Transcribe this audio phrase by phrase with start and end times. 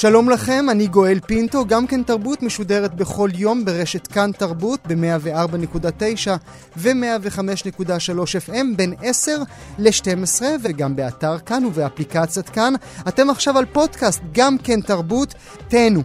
[0.00, 6.28] שלום לכם, אני גואל פינטו, גם כן תרבות משודרת בכל יום ברשת כאן תרבות ב-104.9
[6.76, 9.42] ו-105.3 FM בין 10
[9.78, 12.74] ל-12 וגם באתר כאן ובאפליקציית כאן.
[13.08, 15.34] אתם עכשיו על פודקאסט, גם כן תרבות,
[15.68, 16.02] תהנו.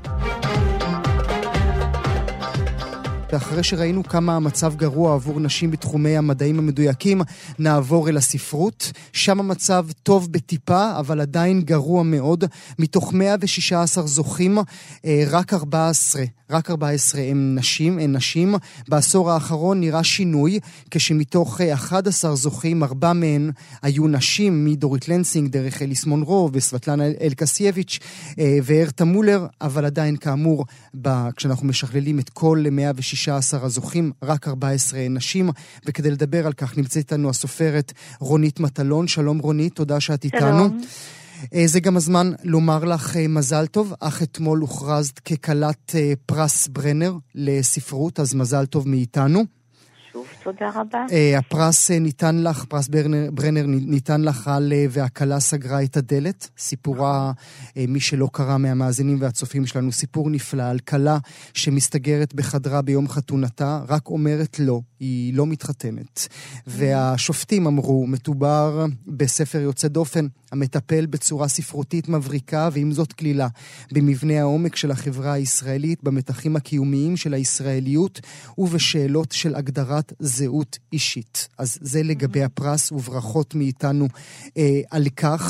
[3.31, 7.21] ואחרי שראינו כמה המצב גרוע עבור נשים בתחומי המדעים המדויקים,
[7.59, 8.91] נעבור אל הספרות.
[9.13, 12.43] שם המצב טוב בטיפה, אבל עדיין גרוע מאוד.
[12.79, 14.57] מתוך 116 זוכים,
[15.05, 18.55] אה, רק 14, רק 14 הם נשים, הן נשים.
[18.87, 20.59] בעשור האחרון נראה שינוי,
[20.91, 27.99] כשמתוך 11 אה, זוכים, ארבע מהן היו נשים, מדורית לנסינג, דרך אליס מונרו וסבטלנה אלקסייביץ'
[28.39, 30.65] אה, והרתה מולר, אבל עדיין, כאמור,
[31.35, 35.49] כשאנחנו משכללים את כל 116 16 הזוכים, רק 14 נשים,
[35.85, 39.07] וכדי לדבר על כך נמצאת איתנו הסופרת רונית מטלון.
[39.07, 40.67] שלום רונית, תודה שאת איתנו.
[40.67, 40.81] שלום.
[41.53, 46.67] אה, זה גם הזמן לומר לך אה, מזל טוב, אך אתמול הוכרזת ככלת אה, פרס
[46.67, 49.54] ברנר לספרות, אז מזל טוב מאיתנו.
[50.45, 51.05] תודה רבה.
[51.09, 55.97] Uh, הפרס uh, ניתן לך, פרס ברנר, ברנר ניתן לך על uh, והכלה סגרה את
[55.97, 56.49] הדלת.
[56.57, 57.31] סיפורה,
[57.87, 61.17] מי שלא קרא מהמאזינים והצופים שלנו, סיפור נפלא על כלה
[61.53, 66.27] שמסתגרת בחדרה ביום חתונתה, רק אומרת לא, היא לא מתחתנת.
[66.67, 73.47] והשופטים אמרו, מדובר בספר יוצא דופן, המטפל בצורה ספרותית מבריקה, ועם זאת כלילה,
[73.91, 78.19] במבנה העומק של החברה הישראלית, במתחים הקיומיים של הישראליות
[78.57, 81.47] ובשאלות של הגדרת זהות אישית.
[81.59, 84.05] אז זה לגבי הפרס, וברכות מאיתנו
[84.57, 85.43] אה, על כך.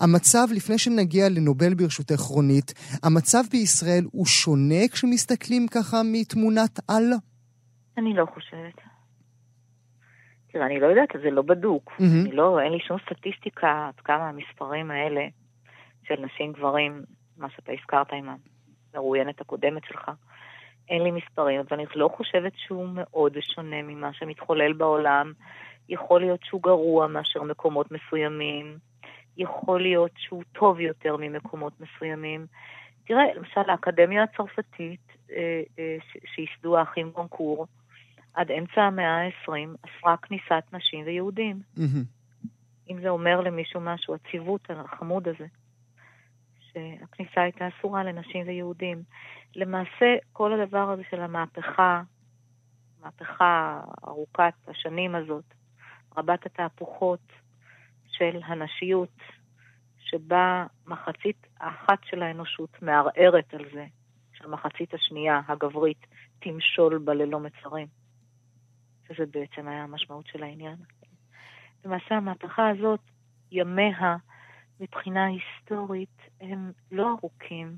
[0.00, 2.68] המצב, לפני שנגיע לנובל ברשותך רונית,
[3.04, 7.06] המצב בישראל הוא שונה כשמסתכלים ככה מתמונת על?
[7.98, 8.78] אני לא חושבת.
[10.52, 11.90] תראה, אני לא יודעת, זה לא בדוק.
[11.90, 12.26] Mm-hmm.
[12.26, 15.20] אני לא, אין לי שום סטטיסטיקה עד כמה המספרים האלה
[16.06, 17.02] של נשים גברים,
[17.36, 18.28] מה שאתה הזכרת עם
[18.94, 20.10] המרואיינת הקודמת שלך,
[20.92, 25.32] אין לי מספרים, אבל אני לא חושבת שהוא מאוד שונה ממה שמתחולל בעולם.
[25.88, 28.78] יכול להיות שהוא גרוע מאשר מקומות מסוימים,
[29.36, 32.46] יכול להיות שהוא טוב יותר ממקומות מסוימים.
[33.04, 35.96] תראה, למשל האקדמיה הצרפתית, אה, אה,
[36.34, 37.66] שייסדו האחים גונקור,
[38.34, 39.50] עד אמצע המאה ה-20
[39.82, 41.60] אסרה כניסת נשים ויהודים.
[41.76, 42.50] Mm-hmm.
[42.90, 45.46] אם זה אומר למישהו משהו, הציוות החמוד הזה,
[46.74, 49.02] שהכניסה הייתה אסורה לנשים ויהודים.
[49.56, 52.02] למעשה, כל הדבר הזה של המהפכה,
[53.00, 55.44] המהפכה ארוכת השנים הזאת,
[56.16, 57.32] רבת התהפוכות
[58.06, 59.18] של הנשיות,
[59.98, 63.86] שבה מחצית האחת של האנושות מערערת על זה,
[64.32, 66.06] שהמחצית השנייה, הגברית,
[66.38, 67.86] תמשול בה ללא מצרים.
[69.10, 70.76] וזה בעצם היה המשמעות של העניין.
[71.84, 73.00] למעשה המהפכה הזאת,
[73.52, 74.16] ימיה
[74.82, 77.76] מבחינה היסטורית הם לא ארוכים.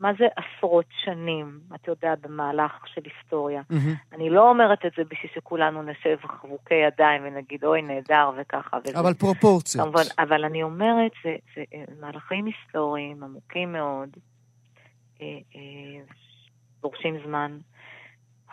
[0.00, 3.62] מה זה עשרות שנים, אתה יודע, במהלך של היסטוריה.
[3.72, 4.14] Mm-hmm.
[4.14, 8.78] אני לא אומרת את זה בשביל שכולנו נשב חבוקי ידיים ונגיד, אוי, נהדר וככה.
[8.84, 9.00] וזה.
[9.00, 9.84] אבל פרופורציות.
[9.84, 11.62] כמובן, אבל אני אומרת, זה, זה
[12.00, 14.08] מהלכים היסטוריים עמוקים מאוד,
[15.22, 16.04] אה, אה,
[16.82, 17.58] דורשים זמן.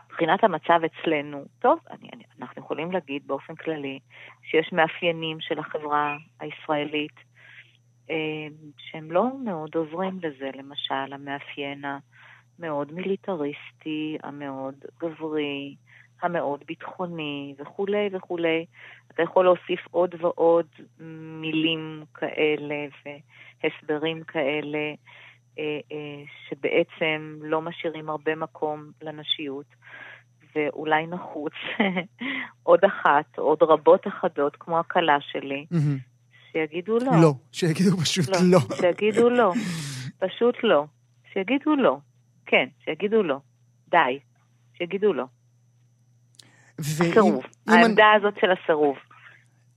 [0.06, 4.00] מבחינת המצב אצלנו, טוב, אני, אני, אנחנו יכולים להגיד באופן כללי
[4.44, 7.33] שיש מאפיינים של החברה הישראלית אה,
[8.78, 11.84] שהם לא מאוד עוזרים לזה, למשל המאפיין
[12.59, 15.75] המאוד מיליטריסטי, המאוד גברי,
[16.22, 18.66] המאוד ביטחוני וכולי וכולי.
[19.12, 20.68] אתה יכול להוסיף עוד ועוד
[21.41, 22.85] מילים כאלה
[23.64, 24.94] והסברים כאלה.
[25.59, 29.66] אה, אה, שבעצם לא משאירים הרבה מקום לנשיות,
[30.55, 31.53] ואולי נחוץ
[32.64, 35.66] עוד אחת, עוד רבות אחדות, כמו הכלה שלי,
[36.53, 37.11] שיגידו לא.
[37.22, 38.38] לא, שיגידו פשוט לא.
[38.52, 38.59] לא.
[38.76, 39.53] שיגידו לא,
[40.20, 40.85] פשוט לא.
[41.34, 41.97] שיגידו לא.
[42.46, 43.38] כן, שיגידו לא.
[43.90, 44.20] די.
[44.78, 45.26] שיגידו לא.
[46.79, 47.44] הסירוב.
[47.67, 48.17] העמדה אני...
[48.17, 48.96] הזאת של הסירוב.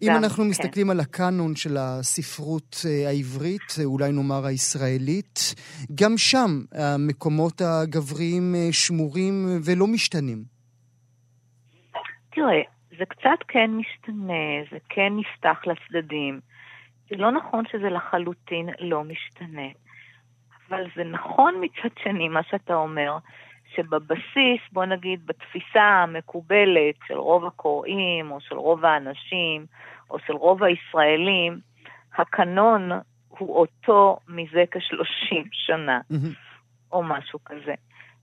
[0.03, 0.51] אם גם, אנחנו כן.
[0.51, 5.55] מסתכלים על הקאנון של הספרות אה, העברית, אה, אולי נאמר הישראלית,
[5.95, 10.45] גם שם המקומות הגבריים אה, שמורים ולא משתנים.
[12.33, 12.63] תראה,
[12.99, 16.41] זה קצת כן משתנה, זה כן נפתח לצדדים.
[17.11, 19.69] זה לא נכון שזה לחלוטין לא משתנה.
[20.69, 23.17] אבל זה נכון מצד שני, מה שאתה אומר,
[23.75, 29.67] שבבסיס, בוא נגיד, בתפיסה המקובלת של רוב הקוראים, או של רוב האנשים,
[30.11, 31.59] או של רוב הישראלים,
[32.17, 32.91] הקנון
[33.29, 36.01] הוא אותו מזה כשלושים שנה,
[36.93, 37.75] או משהו כזה.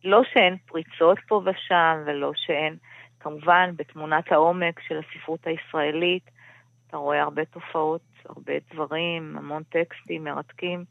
[0.04, 2.76] לא שאין פריצות פה ושם, ולא שאין,
[3.20, 6.30] כמובן, בתמונת העומק של הספרות הישראלית,
[6.88, 10.86] אתה רואה הרבה תופעות, הרבה דברים, המון טקסטים מרתקים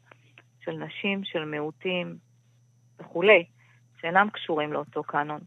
[0.65, 2.15] של נשים, של מיעוטים
[2.99, 3.45] וכולי,
[4.01, 5.41] שאינם קשורים לאותו קאנון.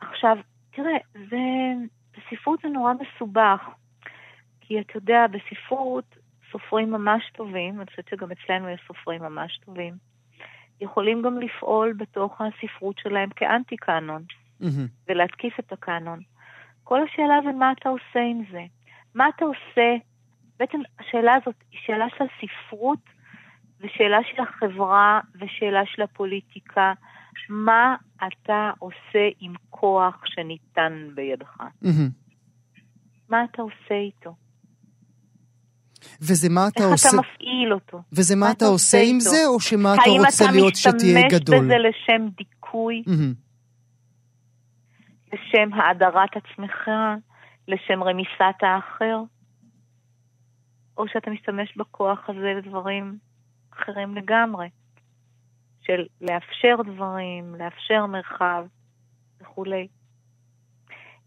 [0.00, 0.36] עכשיו,
[0.70, 1.36] תראה, זה,
[2.16, 3.60] בספרות זה נורא מסובך,
[4.60, 6.16] כי אתה יודע, בספרות
[6.52, 9.94] סופרים ממש טובים, אני חושבת שגם אצלנו יש סופרים ממש טובים,
[10.80, 14.22] יכולים גם לפעול בתוך הספרות שלהם כאנטי קאנון,
[14.62, 14.66] mm-hmm.
[15.08, 16.20] ולהתקיף את הקאנון.
[16.84, 18.64] כל השאלה זה מה אתה עושה עם זה.
[19.14, 19.96] מה אתה עושה,
[20.62, 22.98] בעצם השאלה הזאת היא שאלה של ספרות
[23.80, 26.92] ושאלה של החברה ושאלה של הפוליטיקה.
[27.48, 31.56] מה אתה עושה עם כוח שניתן בידך?
[31.60, 32.10] Mm-hmm.
[33.28, 34.34] מה אתה עושה איתו?
[36.20, 37.08] וזה מה אתה איך עושה...
[37.08, 38.02] איך אתה מפעיל אותו?
[38.12, 39.30] וזה מה, מה אתה עושה עם איתו?
[39.30, 41.54] זה, או שמה אתה רוצה אתה להיות שתהיה גדול?
[41.54, 43.02] האם אתה משתמש בזה לשם דיכוי?
[43.06, 43.34] Mm-hmm.
[45.32, 46.90] לשם האדרת עצמך?
[47.68, 49.22] לשם רמיסת האחר?
[51.02, 53.18] או שאתה משתמש בכוח הזה לדברים
[53.72, 54.68] אחרים לגמרי,
[55.80, 58.66] של לאפשר דברים, לאפשר מרחב
[59.40, 59.88] וכולי.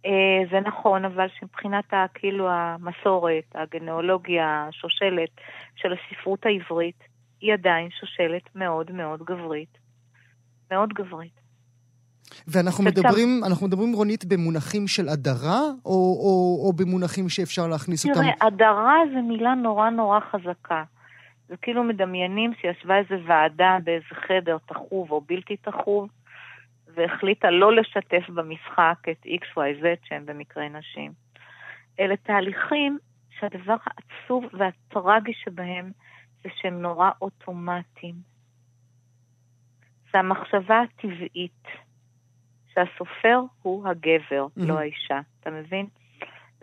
[0.05, 5.29] אה, זה נכון, אבל שמבחינת כאילו המסורת, הגנאולוגיה, השושלת
[5.75, 7.03] של הספרות העברית,
[7.41, 9.77] היא עדיין שושלת מאוד מאוד גברית.
[10.71, 11.44] מאוד גברית.
[12.47, 18.15] ואנחנו מדברים, אנחנו מדברים, רונית, במונחים של הדרה, או, או, או במונחים שאפשר להכניס תראה,
[18.15, 18.23] אותם?
[18.23, 20.83] תראה, הדרה זה מילה נורא נורא חזקה.
[21.47, 26.09] זה כאילו מדמיינים שישבה איזה ועדה באיזה חדר תחוב או בלתי תחוב,
[26.95, 31.11] והחליטה לא לשתף במשחק את XYZ שהם במקרה נשים.
[31.99, 32.97] אלה תהליכים
[33.39, 35.91] שהדבר העצוב והטרגי שבהם
[36.43, 38.15] זה שהם נורא אוטומטיים.
[40.13, 41.67] זה המחשבה הטבעית
[42.75, 44.65] שהסופר הוא הגבר, mm-hmm.
[44.65, 45.85] לא האישה, אתה מבין?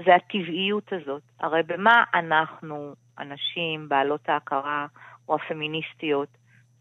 [0.05, 1.23] זה הטבעיות הזאת.
[1.41, 4.87] הרי במה אנחנו, הנשים, בעלות ההכרה
[5.29, 6.29] או הפמיניסטיות,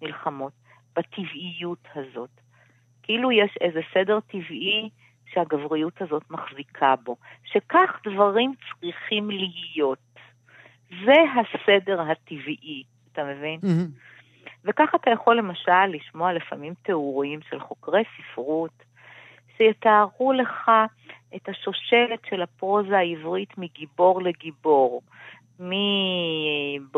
[0.02, 0.54] נלחמות?
[0.96, 2.30] בטבעיות הזאת.
[3.04, 4.90] כאילו יש איזה סדר טבעי
[5.34, 10.00] שהגבריות הזאת מחזיקה בו, שכך דברים צריכים להיות.
[11.06, 13.60] זה הסדר הטבעי, אתה מבין?
[13.60, 14.12] Mm-hmm.
[14.66, 18.84] וכך אתה יכול למשל לשמוע לפעמים תיאורים של חוקרי ספרות,
[19.62, 20.72] שיתארו לך
[21.36, 25.02] את השושלת של הפרוזה העברית מגיבור לגיבור.
[25.60, 26.90] מברנר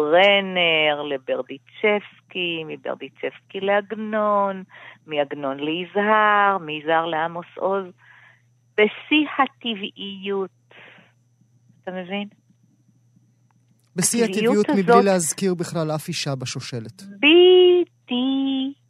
[1.09, 4.63] לברדיצ'בסקי, מברדיצ'בסקי לעגנון,
[5.07, 7.85] מעגנון ליזהר, מיזהר לעמוס עוז,
[8.77, 10.49] בשיא הטבעיות.
[11.83, 12.27] אתה מבין?
[13.95, 17.01] בשיא הטבעיות מבלי להזכיר בכלל אף אישה בשושלת.
[17.01, 18.82] בדיוק.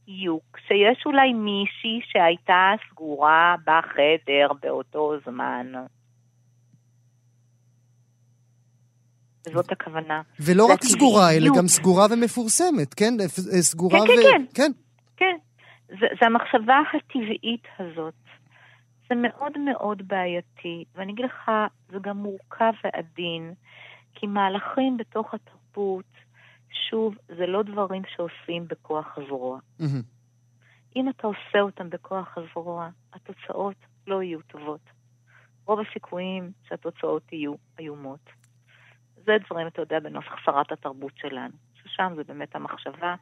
[0.68, 5.72] שיש אולי מישהי שהייתה סגורה בחדר באותו זמן.
[9.48, 10.22] וזאת הכוונה.
[10.40, 13.14] ולא רק סגורה, אלא גם סגורה ומפורסמת, כן?
[13.62, 14.24] סגורה כן, ו...
[14.24, 14.72] כן, כן.
[15.18, 15.38] כן.
[15.88, 18.14] זה, זה המחשבה הטבעית הזאת.
[19.10, 21.52] זה מאוד מאוד בעייתי, ואני אגיד לך,
[21.90, 23.54] זה גם מורכב ועדין,
[24.16, 26.06] כי מהלכים בתוך התרבות,
[26.90, 29.60] שוב, זה לא דברים שעושים בכוח הזרוע.
[29.80, 30.04] Mm-hmm.
[30.96, 33.76] אם אתה עושה אותם בכוח הזרוע, התוצאות
[34.08, 34.90] לא יהיו טובות.
[35.66, 38.30] רוב הסיכויים שהתוצאות יהיו איומות.
[39.16, 43.16] זה דברים, אתה יודע, בנוסח שרת התרבות שלנו, ששם זה באמת המחשבה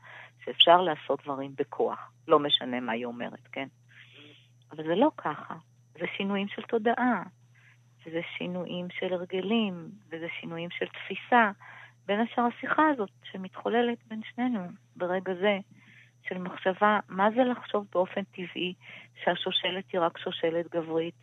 [0.44, 3.68] שאפשר לעשות דברים בכוח, לא משנה מה היא אומרת, כן?
[4.72, 5.56] אבל זה לא ככה,
[5.94, 7.24] זה שינויים של תודעה,
[8.06, 11.52] וזה שינויים של הרגלים, וזה שינויים של תפיסה,
[12.06, 14.60] בין השאר השיחה הזאת שמתחוללת בין שנינו
[14.96, 15.60] ברגע זה,
[16.28, 18.74] של מחשבה, מה זה לחשוב באופן טבעי
[19.24, 21.16] שהשושלת היא רק שושלת גברית,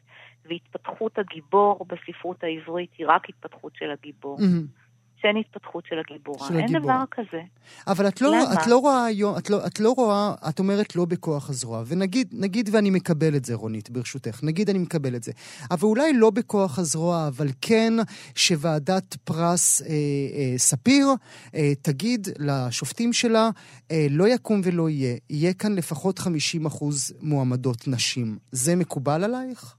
[0.44, 4.38] והתפתחות הגיבור בספרות העברית היא רק התפתחות של הגיבור.
[4.38, 4.87] Mm-hmm.
[5.22, 6.48] שאין התפתחות של הגיבורה.
[6.48, 6.80] של אין הגיבור.
[6.80, 7.42] דבר כזה.
[7.86, 11.04] אבל את לא, את לא רואה היום, את לא, את לא רואה, את אומרת לא
[11.04, 15.32] בכוח הזרוע, ונגיד, נגיד ואני מקבל את זה, רונית, ברשותך, נגיד אני מקבל את זה.
[15.70, 17.92] אבל אולי לא בכוח הזרוע, אבל כן
[18.34, 21.06] שוועדת פרס אה, אה, ספיר
[21.54, 23.50] אה, תגיד לשופטים שלה,
[23.90, 28.38] אה, לא יקום ולא יהיה, יהיה כאן לפחות 50 אחוז מועמדות נשים.
[28.52, 29.74] זה מקובל עלייך?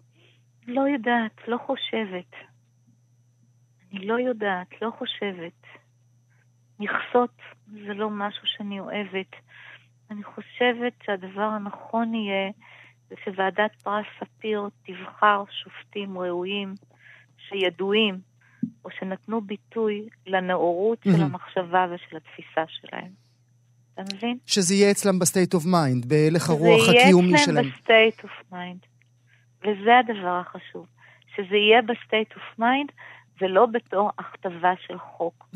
[0.67, 2.49] לא יודעת, לא חושבת.
[3.93, 5.67] אני לא יודעת, לא חושבת.
[6.79, 7.36] מכסות
[7.67, 9.36] זה לא משהו שאני אוהבת.
[10.12, 12.51] אני חושבת שהדבר הנכון יהיה
[13.10, 16.74] זה שוועדת פרס ספיר תבחר שופטים ראויים
[17.38, 18.19] שידועים
[18.86, 23.12] או שנתנו ביטוי לנאורות של המחשבה ושל התפיסה שלהם.
[23.93, 24.38] אתה מבין?
[24.46, 27.55] שזה יהיה אצלם ב state of mind, בהלך הרוח הקיומי שלהם.
[27.55, 28.86] זה יהיה אצלם ב state of mind.
[29.62, 30.86] וזה הדבר החשוב.
[31.36, 32.91] שזה יהיה ב state of mind
[33.41, 35.50] ולא בתור הכתבה של חוק.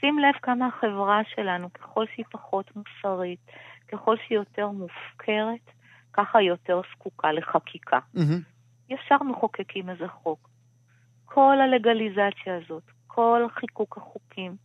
[0.00, 3.40] שים לב כמה החברה שלנו, ככל שהיא פחות מוסרית,
[3.88, 5.70] ככל שהיא יותר מופקרת,
[6.12, 7.98] ככה היא יותר זקוקה לחקיקה.
[8.88, 10.48] ישר מחוקקים איזה חוק.
[11.24, 14.56] כל הלגליזציה הזאת, כל חיקוק החוקים,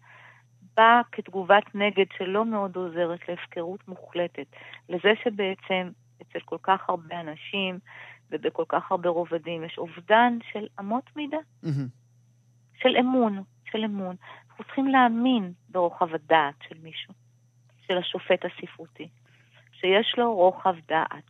[0.77, 4.45] בא כתגובת נגד שלא מאוד עוזרת להפקרות מוחלטת,
[4.89, 5.89] לזה שבעצם
[6.21, 7.79] אצל כל כך הרבה אנשים
[8.31, 12.00] ובכל כך הרבה רובדים יש אובדן של אמות מידה, mm-hmm.
[12.83, 14.15] של אמון, של אמון.
[14.49, 17.13] אנחנו צריכים להאמין ברוחב הדעת של מישהו,
[17.87, 19.09] של השופט הספרותי,
[19.73, 21.29] שיש לו רוחב דעת.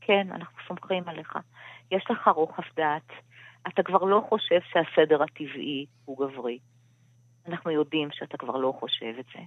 [0.00, 1.38] כן, אנחנו סומכים עליך.
[1.90, 3.12] יש לך רוחב דעת.
[3.68, 6.58] אתה כבר לא חושב שהסדר הטבעי הוא גברי.
[7.48, 9.40] אנחנו יודעים שאתה כבר לא חושב את זה.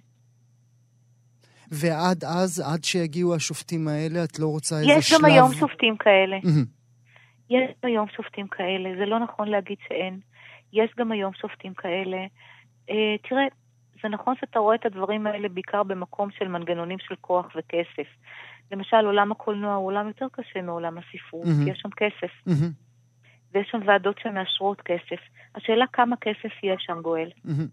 [1.72, 4.98] ועד אז, עד שיגיעו השופטים האלה, את לא רוצה איזה שלב...
[5.00, 6.38] יש גם היום שופטים כאלה.
[7.50, 10.20] יש היום שופטים כאלה, זה לא נכון להגיד שאין.
[10.74, 12.17] יש גם היום שופטים כאלה.
[12.89, 13.45] אה, תראה,
[14.01, 18.07] זה נכון שאתה רואה את הדברים האלה בעיקר במקום של מנגנונים של כוח וכסף.
[18.71, 21.63] למשל, עולם הקולנוע הוא עולם יותר קשה מעולם הספרות, mm-hmm.
[21.65, 22.31] כי יש שם כסף.
[22.47, 22.88] Mm-hmm.
[23.53, 25.21] ויש שם ועדות שמאשרות כסף.
[25.55, 27.29] השאלה כמה כסף יש שם, גואל.
[27.45, 27.67] Mm-hmm.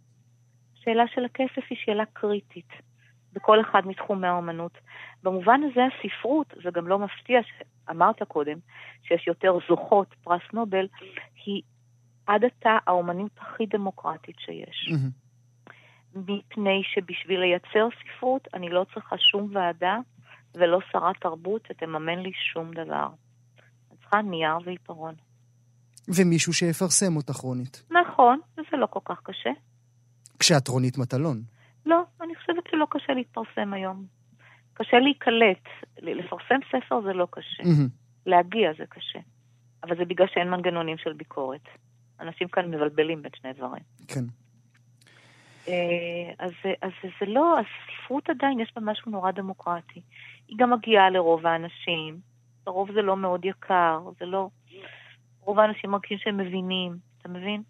[0.79, 2.69] השאלה של הכסף היא שאלה קריטית
[3.33, 4.79] בכל אחד מתחומי האומנות.
[5.23, 8.59] במובן הזה הספרות, זה גם לא מפתיע שאמרת קודם,
[9.03, 10.87] שיש יותר זוכות פרס נובל,
[11.47, 11.63] היא
[12.27, 14.93] עד עתה האומנית הכי דמוקרטית שיש.
[16.15, 19.99] מפני שבשביל לייצר ספרות אני לא צריכה שום ועדה
[20.55, 23.09] ולא שרת תרבות שתממן לי שום דבר.
[23.91, 25.15] אני צריכה נייר ועיפרון.
[26.09, 27.83] ומישהו שיפרסם אותך, רונית.
[27.91, 29.51] נכון, וזה לא כל כך קשה.
[30.39, 31.43] כשאת רונית מטלון.
[31.87, 34.07] לא, אני חושבת שלא קשה להתפרסם היום.
[34.75, 35.65] קשה להיקלט.
[35.99, 37.63] לפרסם ספר זה לא קשה.
[37.63, 37.89] Mm-hmm.
[38.27, 39.19] להגיע זה קשה.
[39.83, 41.65] אבל זה בגלל שאין מנגנונים של ביקורת.
[42.21, 43.83] אנשים כאן מבלבלים בין שני דברים.
[44.09, 44.25] כן.
[45.69, 46.53] אה, אז,
[46.83, 50.01] אז זה לא, הספרות עדיין יש בה משהו נורא דמוקרטי.
[50.49, 52.19] היא גם מגיעה לרוב האנשים,
[52.67, 54.49] לרוב זה לא מאוד יקר, זה לא...
[55.41, 57.63] רוב האנשים מרגישים שהם מבינים, אתה מבין?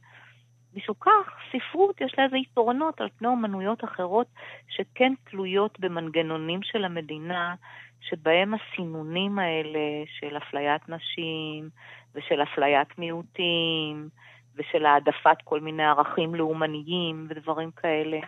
[0.74, 4.26] משום כך, ספרות יש לה איזה יתרונות על פני אומנויות אחרות
[4.68, 7.54] שכן תלויות במנגנונים של המדינה,
[8.00, 11.68] שבהם הסינונים האלה של אפליית נשים
[12.14, 14.08] ושל אפליית מיעוטים
[14.56, 18.18] ושל העדפת כל מיני ערכים לאומניים ודברים כאלה,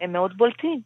[0.00, 0.80] הם מאוד בולטים.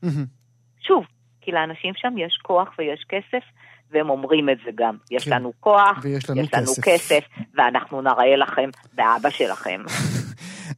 [0.87, 1.05] שוב,
[1.41, 3.45] כי לאנשים שם יש כוח ויש כסף,
[3.91, 4.97] והם אומרים את זה גם.
[5.11, 5.35] יש כן.
[5.35, 6.83] לנו כוח, ויש לנו יש לנו כסף.
[6.85, 7.25] כסף,
[7.55, 9.83] ואנחנו נראה לכם באבא שלכם.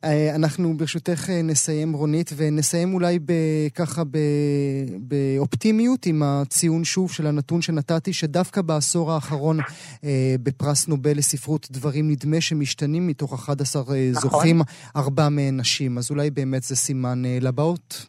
[0.05, 3.19] אה, אנחנו ברשותך אה, נסיים רונית, ונסיים אולי
[3.75, 4.03] ככה
[4.99, 9.59] באופטימיות עם הציון שוב של הנתון שנתתי, שדווקא בעשור האחרון
[10.05, 14.13] אה, בפרס נובל לספרות דברים נדמה שמשתנים מתוך 11 נכון.
[14.13, 14.61] זוכים,
[14.97, 15.99] ארבע מהן נשים.
[15.99, 18.07] אז אולי באמת זה סימן לבאות?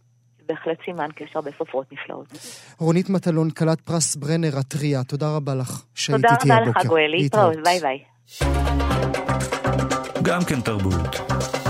[0.47, 2.27] בהחלט סימן, כי יש הרבה סופרות נפלאות.
[2.79, 6.43] רונית מטלון, כלת פרס ברנר הטריה, תודה רבה לך שהיית איתי הבוקר.
[6.43, 7.99] תודה רבה לך, גואל, להתראות, ביי ביי.
[10.23, 11.60] גם כן תרבות.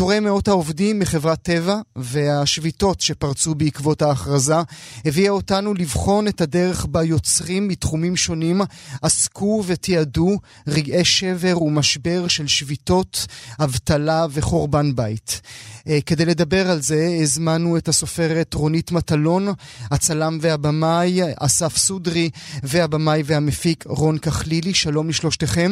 [0.00, 4.54] פיטורי מאות העובדים מחברת טבע והשביתות שפרצו בעקבות ההכרזה
[5.04, 8.60] הביאה אותנו לבחון את הדרך בה יוצרים מתחומים שונים
[9.02, 10.30] עסקו ותיעדו
[10.68, 13.26] רגעי שבר ומשבר של שביתות,
[13.64, 15.40] אבטלה וחורבן בית.
[15.88, 19.46] אה, כדי לדבר על זה הזמנו את הסופרת רונית מטלון,
[19.90, 22.30] הצלם והבמאי אסף סודרי
[22.62, 24.74] והבמאי והמפיק רון כחלילי.
[24.74, 25.70] שלום לשלושתכם.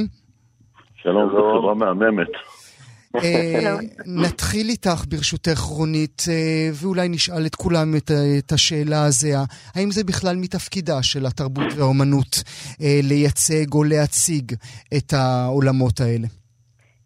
[1.02, 2.57] שלום, זו חברה מהממת.
[3.24, 3.74] אה,
[4.24, 7.88] נתחיל איתך ברשותך רונית, אה, ואולי נשאל את כולם
[8.38, 9.44] את השאלה הזהה.
[9.74, 12.32] האם זה בכלל מתפקידה של התרבות והאומנות
[12.82, 14.52] אה, לייצג או להציג
[14.96, 16.28] את העולמות האלה?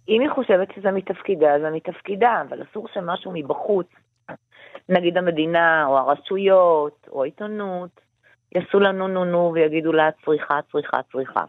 [0.09, 3.87] אם היא חושבת שזה מתפקידה, זה מתפקידה, אבל אסור שמשהו מבחוץ,
[4.89, 8.01] נגיד המדינה, או הרשויות, או העיתונות,
[8.55, 11.45] יעשו לנו נו נו ויגידו לה צריכה, צריכה, צריכה.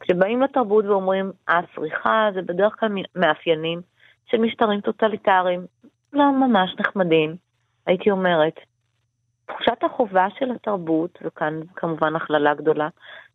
[0.00, 3.80] כשבאים לתרבות ואומרים, הסריחה זה בדרך כלל מאפיינים
[4.26, 5.66] של משטרים טוטליטריים,
[6.12, 7.36] לא ממש נחמדים,
[7.86, 8.54] הייתי אומרת.
[9.46, 12.88] תחושת החובה של התרבות, וכאן כמובן הכללה גדולה,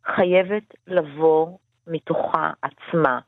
[0.05, 1.47] חייבת לבוא
[1.87, 3.19] מתוכה עצמה,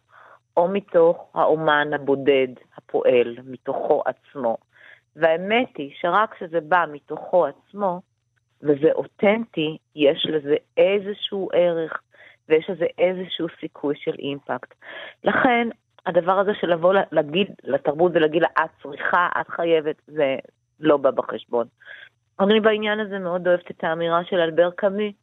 [0.58, 4.58] או מתוך האומן הבודד, הפועל, מתוכו עצמו.
[5.16, 8.02] והאמת היא שרק כשזה בא מתוכו עצמו,
[8.62, 12.02] וזה אותנטי, יש לזה איזשהו ערך,
[12.50, 14.74] ויש לזה איזשהו סיכוי של אימפקט.
[15.24, 15.68] לכן,
[16.06, 20.36] הדבר הזה של לבוא להגיד לתרבות ולהגיד לה, את צריכה, את חייבת, זה
[20.80, 21.68] לא בא בחשבון.
[22.40, 25.14] אני בעניין הזה מאוד אוהבת את האמירה של אלבר קאמי,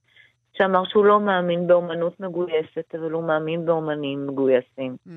[0.52, 4.96] שאמר שהוא לא מאמין באומנות מגויסת, אבל הוא מאמין באומנים מגויסים.
[5.06, 5.10] Mm.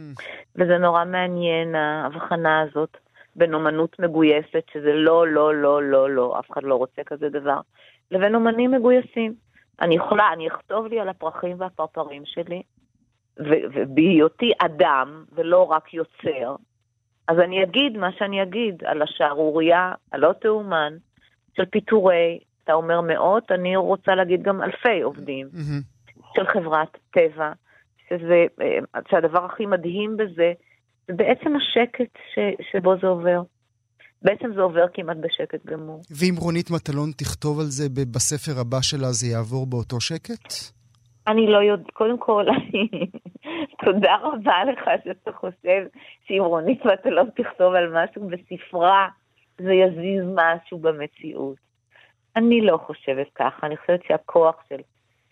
[0.55, 2.97] וזה נורא מעניין, ההבחנה הזאת
[3.35, 7.59] בין אומנות מגויסת, שזה לא, לא, לא, לא, לא, אף אחד לא רוצה כזה דבר,
[8.11, 9.44] לבין אומנים מגויסים.
[9.81, 12.61] אני יכולה, אני אכתוב לי על הפרחים והפרפרים שלי,
[13.73, 16.55] ובהיותי אדם ולא רק יוצר,
[17.27, 20.93] אז אני אגיד מה שאני אגיד על השערורייה הלא תאומן
[21.57, 25.47] של פיטורי, אתה אומר מאות, אני רוצה להגיד גם אלפי עובדים.
[26.35, 27.51] של חברת טבע,
[28.09, 28.79] שזה, אה,
[29.09, 30.53] שהדבר הכי מדהים בזה,
[31.07, 32.39] זה בעצם השקט ש,
[32.71, 33.41] שבו זה עובר.
[34.25, 36.01] בעצם זה עובר כמעט בשקט גמור.
[36.11, 40.53] ואם רונית מטלון תכתוב על זה בספר הבא שלה, זה יעבור באותו שקט?
[41.27, 43.09] אני לא יודעת, קודם כל, אני...
[43.85, 45.81] תודה רבה לך שאתה חושב
[46.27, 49.07] שאם רונית מטלון תכתוב על משהו בספרה,
[49.57, 51.57] זה יזיז משהו במציאות.
[52.35, 54.79] אני לא חושבת ככה, אני חושבת שהכוח של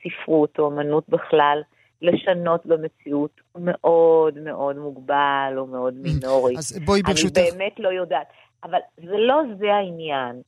[0.04, 1.62] ספרות או אמנות בכלל,
[2.02, 6.58] לשנות במציאות מאוד מאוד מוגבל, או מאוד מינורי.
[6.58, 7.38] אז בואי ברשותך...
[7.38, 8.28] אני באמת לא יודעת.
[8.64, 10.42] אבל זה לא זה העניין.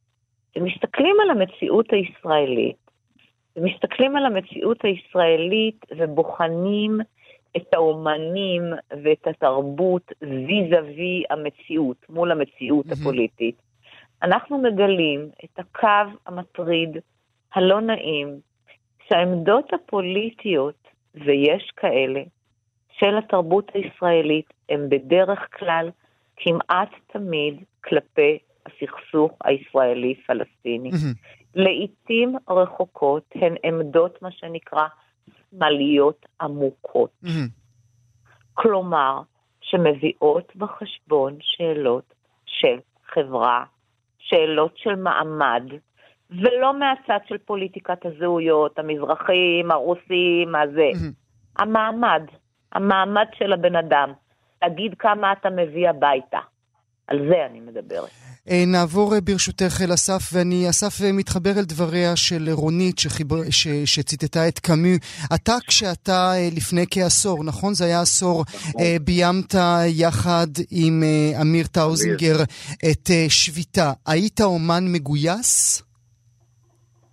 [0.51, 2.75] כשמסתכלים על המציאות הישראלית,
[3.55, 6.99] ומסתכלים על המציאות הישראלית ובוחנים
[7.57, 8.63] את האומנים
[9.03, 12.85] ואת התרבות וי וי המציאות, מול המציאות.
[12.91, 13.55] הפוליטית,
[14.23, 16.97] אנחנו מגלים את הקו המטריד,
[17.53, 18.39] הלא נעים,
[19.09, 22.21] שהעמדות הפוליטיות, ויש כאלה,
[22.91, 25.89] של התרבות הישראלית, הם בדרך כלל
[26.37, 30.91] כמעט תמיד כלפי הסכסוך הישראלי-פלסטיני.
[31.55, 34.87] לעיתים רחוקות הן עמדות, מה שנקרא,
[35.51, 37.09] שמאליות עמוקות.
[38.53, 39.21] כלומר,
[39.61, 42.13] שמביאות בחשבון שאלות
[42.45, 43.63] של חברה,
[44.19, 45.63] שאלות של מעמד,
[46.29, 50.89] ולא מהצד של פוליטיקת הזהויות, המזרחים, הרוסים, הזה.
[51.57, 52.23] המעמד,
[52.71, 54.13] המעמד של הבן אדם.
[54.69, 56.39] תגיד כמה אתה מביא הביתה.
[57.07, 58.09] על זה אני מדברת.
[58.49, 63.35] אה, נעבור אה, ברשותך אל אסף, ואני, אסף, אה, מתחבר אל דבריה של רונית שחיבר,
[63.49, 64.97] ש, שציטטה את קאמי.
[65.35, 67.73] אתה, כשאתה לפני כעשור, נכון?
[67.73, 68.81] זה היה עשור, נכון.
[69.05, 69.53] ביימת
[69.87, 71.03] יחד עם
[71.41, 72.43] אמיר טאוזינגר
[72.91, 73.91] את שביתה.
[74.07, 75.81] היית אומן מגויס?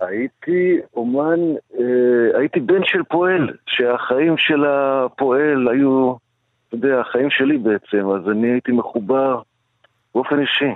[0.00, 1.40] הייתי אומן,
[2.34, 6.14] הייתי בן של פועל, שהחיים של הפועל היו,
[6.74, 9.42] אתה יודע, החיים שלי בעצם, אז אני הייתי מחובר
[10.14, 10.74] באופן אישי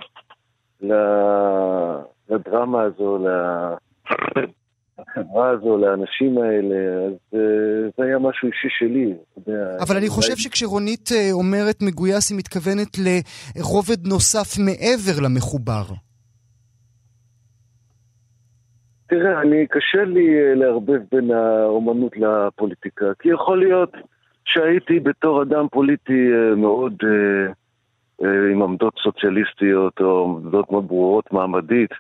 [2.30, 3.18] לדרמה הזו,
[4.98, 9.14] לחברה הזו, לאנשים האלה, אז אה, זה היה משהו אישי שלי.
[9.80, 15.84] אבל אני חושב שכשרונית אה, אומרת מגויס, היא מתכוונת לרובד נוסף מעבר למחובר.
[19.08, 23.92] תראה, אני, קשה לי אה, לערבב בין האומנות לפוליטיקה, כי יכול להיות
[24.46, 26.94] שהייתי בתור אדם פוליטי מאוד...
[27.02, 27.52] Uh,
[28.24, 31.90] אה, עם עמדות סוציאליסטיות או עמדות מאוד ברורות מעמדית,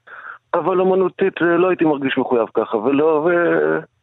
[0.54, 3.28] אבל אומנותית אה, לא הייתי מרגיש מחויב ככה, ולא,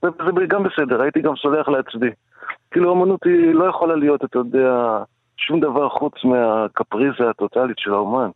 [0.03, 2.09] וזה גם בסדר, הייתי גם סולח לעצמי.
[2.71, 4.99] כאילו אומנות היא לא יכולה להיות, אתה יודע,
[5.37, 8.29] שום דבר חוץ מהקפריזה הטוטאלית של האומן.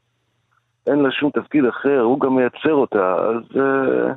[0.87, 4.13] אין לה שום תפקיד אחר, הוא גם מייצר אותה, אז אה,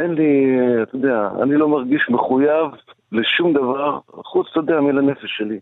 [0.00, 2.66] אין לי, אתה יודע, אני לא מרגיש מחויב
[3.12, 5.58] לשום דבר, חוץ, אתה יודע, מלנפש שלי.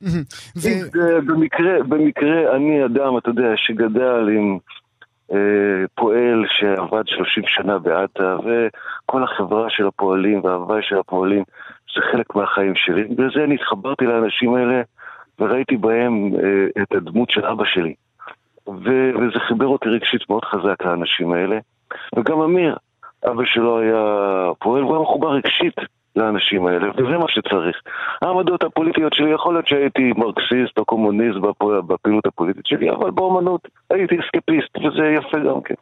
[0.56, 1.26] ו...
[1.26, 4.58] במקרה, במקרה אני אדם, אתה יודע, שגדל עם
[5.32, 11.44] אה, פועל שעבד 30 שנה בעטה, וכל החברה של הפועלים וההוואי של הפועלים,
[11.94, 13.04] זה חלק מהחיים שלי.
[13.04, 14.82] בגלל זה אני התחברתי לאנשים האלה,
[15.38, 17.94] וראיתי בהם אה, את הדמות של אבא שלי.
[18.68, 21.58] ו- וזה חיבר אותי רגשית מאוד חזק לאנשים האלה.
[22.16, 22.76] וגם אמיר,
[23.24, 24.04] אבא שלו היה
[24.58, 25.74] פועל, הוא היה מחובר רגשית
[26.16, 27.76] לאנשים האלה, וזה מה שצריך.
[28.22, 31.38] העמדות הפוליטיות שלי, יכול להיות שהייתי מרקסיסט או קומוניסט
[31.86, 35.74] בפעילות הפוליטית שלי, אבל באומנות הייתי אסקפיסט, וזה יפה גם כן.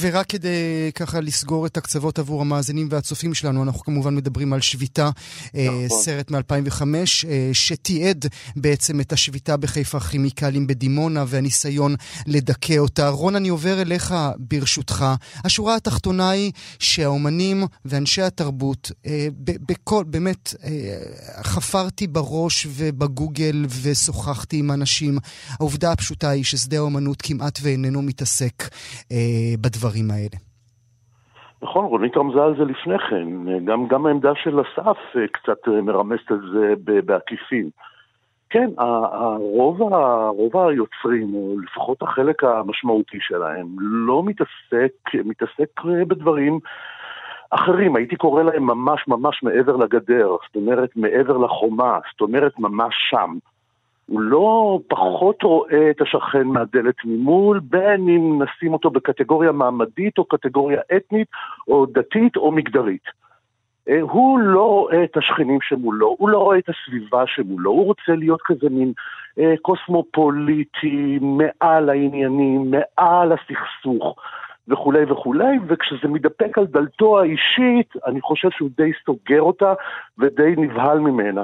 [0.00, 5.02] ורק כדי ככה לסגור את הקצוות עבור המאזינים והצופים שלנו, אנחנו כמובן מדברים על שביתה,
[5.56, 5.88] אה, נכון.
[5.88, 6.82] סרט מ-2005,
[7.28, 8.24] אה, שתיעד
[8.56, 11.94] בעצם את השביתה בחיפה כימיקלים בדימונה והניסיון
[12.26, 13.08] לדכא אותה.
[13.08, 15.04] רון, אני עובר אליך ברשותך.
[15.44, 20.48] השורה התחתונה היא שהאומנים ואנשי התרבות, אה, בכל, באמת,
[21.42, 25.14] חפרתי בראש ובגוגל ושוחחתי עם אנשים.
[25.60, 28.62] העובדה הפשוטה היא ששדה האומנות כמעט ואיננו מתעסק.
[29.60, 30.48] בדברים האלה.
[31.62, 33.64] נכון, רונית רמזה על זה לפני כן.
[33.64, 36.74] גם, גם העמדה של אסף אה, קצת אה, מרמזת על זה
[37.04, 37.70] בעקיפין.
[38.50, 39.80] כן, הרוב,
[40.36, 46.58] רוב היוצרים, או לפחות החלק המשמעותי שלהם, לא מתעסק, מתעסק אה, בדברים
[47.50, 47.96] אחרים.
[47.96, 53.34] הייתי קורא להם ממש ממש מעבר לגדר, זאת אומרת מעבר לחומה, זאת אומרת ממש שם.
[54.06, 60.24] הוא לא פחות רואה את השכן מהדלת ממול, בין אם נשים אותו בקטגוריה מעמדית או
[60.24, 61.28] קטגוריה אתנית
[61.68, 63.04] או דתית או מגדרית.
[63.88, 68.12] אה, הוא לא רואה את השכנים שמולו, הוא לא רואה את הסביבה שמולו, הוא רוצה
[68.16, 68.92] להיות כזה מין
[69.38, 74.16] אה, קוסמופוליטי, מעל העניינים, מעל הסכסוך.
[74.68, 79.72] וכולי וכולי, וכשזה מתדפק על דלתו האישית, אני חושב שהוא די סוגר אותה
[80.18, 81.42] ודי נבהל ממנה.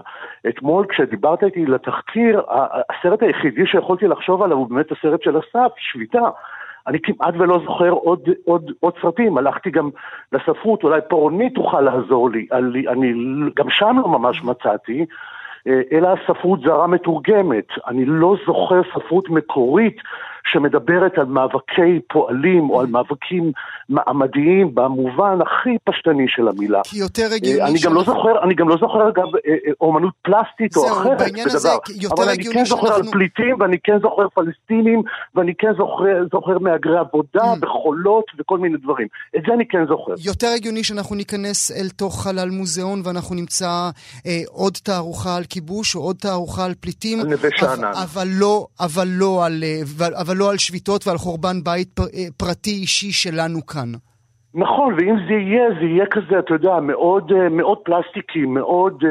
[0.48, 2.42] אתמול כשדיברת איתי לתחקיר,
[2.90, 6.28] הסרט היחידי שיכולתי לחשוב עליו הוא באמת הסרט של אסף, שביתה.
[6.86, 9.90] אני כמעט ולא זוכר עוד, עוד, עוד סרטים, הלכתי גם
[10.32, 13.12] לספרות, אולי פה רונית תוכל לעזור לי, אני, אני
[13.56, 15.06] גם שם לא ממש מצאתי,
[15.66, 17.66] אה, אלא ספרות זרה מתורגמת.
[17.86, 19.96] אני לא זוכר ספרות מקורית
[20.46, 23.52] שמדברת על מאבקי פועלים או על מאבקים
[23.88, 26.80] מעמדיים במובן הכי פשטני של המילה.
[26.84, 27.70] כי יותר הגיוני...
[27.70, 31.20] אני גם לא זוכר, אני גם לא זוכר אגב אה, אה, אומנות פלסטית או אחרת
[31.88, 35.02] יותר אבל אני כן זוכר על פליטים ואני כן זוכר פלסטינים
[35.34, 35.72] ואני כן
[36.32, 37.60] זוכר מהגרי עבודה mm.
[37.60, 39.08] בחולות וכל מיני דברים.
[39.36, 40.12] את זה אני כן זוכר.
[40.24, 43.90] יותר הגיוני שאנחנו ניכנס אל תוך חלל מוזיאון ואנחנו נמצא
[44.26, 47.20] אה, עוד תערוכה על כיבוש או עוד תערוכה על פליטים.
[47.20, 47.90] על נווה שאנן.
[48.04, 49.64] אבל לא, אבל לא על...
[50.20, 52.04] אבל, אבל לא על שביתות ועל חורבן בית אה,
[52.36, 53.92] פרטי אישי שלנו כאן.
[54.54, 59.06] נכון, ואם זה יהיה, זה יהיה כזה, אתה יודע, מאוד, אה, מאוד פלסטיקי, מאוד uh,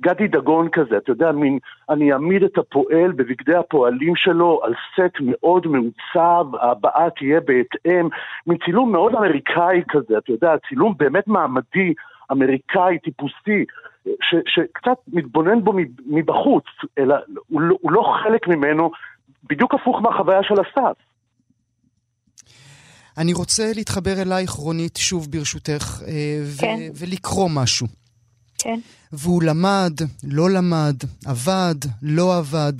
[0.00, 1.58] גדי דגון כזה, אתה יודע, מין,
[1.90, 8.08] אני אעמיד את הפועל בבגדי הפועלים שלו על סט מאוד מעוצב, הבאה תהיה בהתאם,
[8.46, 11.94] מין צילום מאוד אמריקאי כזה, אתה יודע, צילום באמת מעמדי,
[12.32, 13.64] אמריקאי, טיפוסי,
[14.04, 15.72] ש, שקצת מתבונן בו
[16.06, 16.64] מבחוץ,
[16.98, 17.16] אלא
[17.48, 18.90] הוא לא, הוא לא חלק ממנו,
[19.44, 20.96] בדיוק הפוך מהחוויה של אסף.
[23.18, 26.78] אני רוצה להתחבר אלייך, רונית, שוב ברשותך, אה, ו- כן.
[26.94, 27.86] ולקרוא משהו.
[28.58, 28.80] כן.
[29.12, 29.92] והוא למד,
[30.24, 32.72] לא למד, עבד, לא עבד,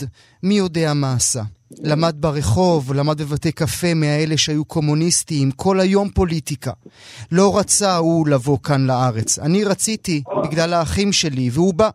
[0.43, 1.43] מי יודע מה עשה.
[1.79, 6.73] למד ברחוב, למד בבתי קפה מהאלה שהיו קומוניסטים, כל היום פוליטיקה.
[7.33, 9.39] לא רצה הוא לבוא כאן לארץ.
[9.39, 11.91] אני רציתי, בגלל האחים שלי, והוא בא.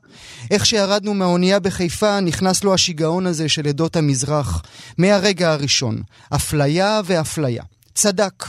[0.51, 4.63] איך שירדנו מהאונייה בחיפה, נכנס לו השיגעון הזה של עדות המזרח.
[4.97, 6.01] מהרגע הראשון.
[6.29, 7.63] אפליה ואפליה.
[7.95, 8.45] צדק.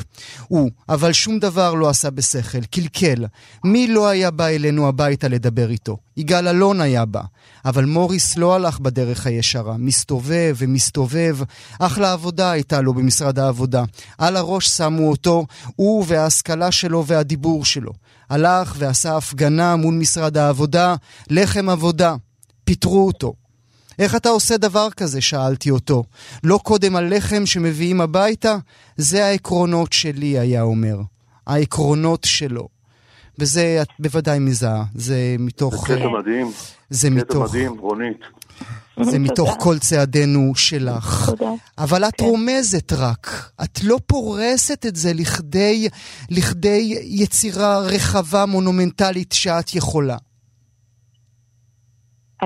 [0.49, 3.25] הוא, אבל שום דבר לא עשה בשכל, קלקל.
[3.65, 5.97] מי לא היה בא אלינו הביתה לדבר איתו?
[6.17, 7.23] יגאל אלון היה בא.
[7.65, 11.39] אבל מוריס לא הלך בדרך הישרה, מסתובב ומסתובב.
[11.79, 13.85] אחלה עבודה הייתה לו במשרד העבודה.
[14.19, 17.93] על הראש שמו אותו, הוא וההשכלה שלו והדיבור שלו.
[18.31, 20.95] הלך ועשה הפגנה מול משרד העבודה,
[21.31, 22.15] לחם עבודה.
[22.65, 23.46] פיטרו אותו.
[23.99, 25.21] איך אתה עושה דבר כזה?
[25.21, 26.05] שאלתי אותו.
[26.45, 28.57] לא קודם הלחם שמביאים הביתה?
[28.97, 31.01] זה העקרונות שלי, היה אומר.
[31.47, 32.69] העקרונות שלו.
[33.39, 34.85] וזה את בוודאי מזהה.
[34.95, 35.89] זה מתוך...
[35.89, 36.53] זה קטע מדהים.
[36.91, 37.51] זה מתוך...
[37.51, 38.21] קטע מדהים, רונית.
[39.03, 41.31] זה מתוך כל צעדינו שלך.
[41.31, 41.51] תודה.
[41.79, 42.25] אבל את כן.
[42.25, 45.89] רומזת רק, את לא פורסת את זה לכדי,
[46.31, 50.17] לכדי יצירה רחבה מונומנטלית שאת יכולה.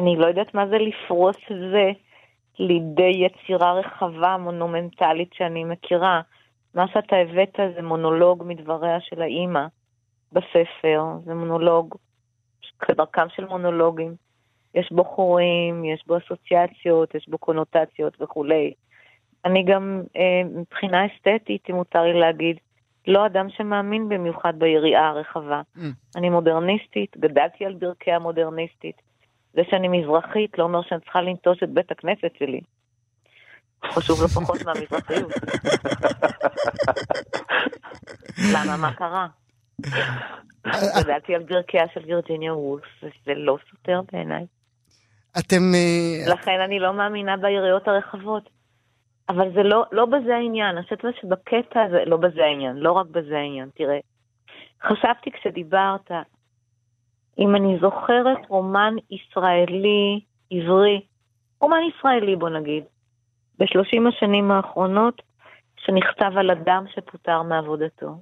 [0.01, 1.91] אני לא יודעת מה זה לפרוס זה
[2.59, 6.21] לידי יצירה רחבה מונומנטלית שאני מכירה.
[6.75, 9.67] מה שאתה הבאת זה מונולוג מדבריה של האימא
[10.33, 11.95] בספר, זה מונולוג,
[12.81, 14.15] כדרכם של מונולוגים.
[14.75, 18.73] יש בו חורים, יש בו אסוציאציות, יש בו קונוטציות וכולי.
[19.45, 22.57] אני גם, אה, מבחינה אסתטית, אם מותר לי להגיד,
[23.07, 25.63] לא אדם שמאמין במיוחד ביריעה הרחבה.
[25.77, 25.81] Mm.
[26.17, 29.10] אני מודרניסטית, גדלתי על ברכי המודרניסטית.
[29.55, 32.61] זה שאני מזרחית לא אומר שאני צריכה לנטוש את בית הכנסת שלי.
[33.85, 35.33] חשוב לא פחות מהמזרחיות.
[38.55, 38.77] למה?
[38.77, 39.27] מה קרה?
[41.01, 44.47] גדלתי על ברכיה של וירג'יניה וולף, וזה לא סותר בעיניי.
[45.39, 45.75] אתם...
[45.75, 48.51] אה, לכן אני לא מאמינה ביריעות הרחבות.
[49.31, 53.07] אבל זה לא, לא בזה העניין, אני חושבת שבקטע הזה, לא בזה העניין, לא רק
[53.07, 53.99] בזה העניין, תראה.
[54.83, 56.11] חשבתי כשדיברת,
[57.41, 61.01] אם אני זוכרת רומן ישראלי, עברי,
[61.61, 62.85] רומן ישראלי בוא נגיד,
[63.59, 65.23] בשלושים השנים האחרונות,
[65.77, 68.15] שנכתב על אדם שפוטר מעבודתו.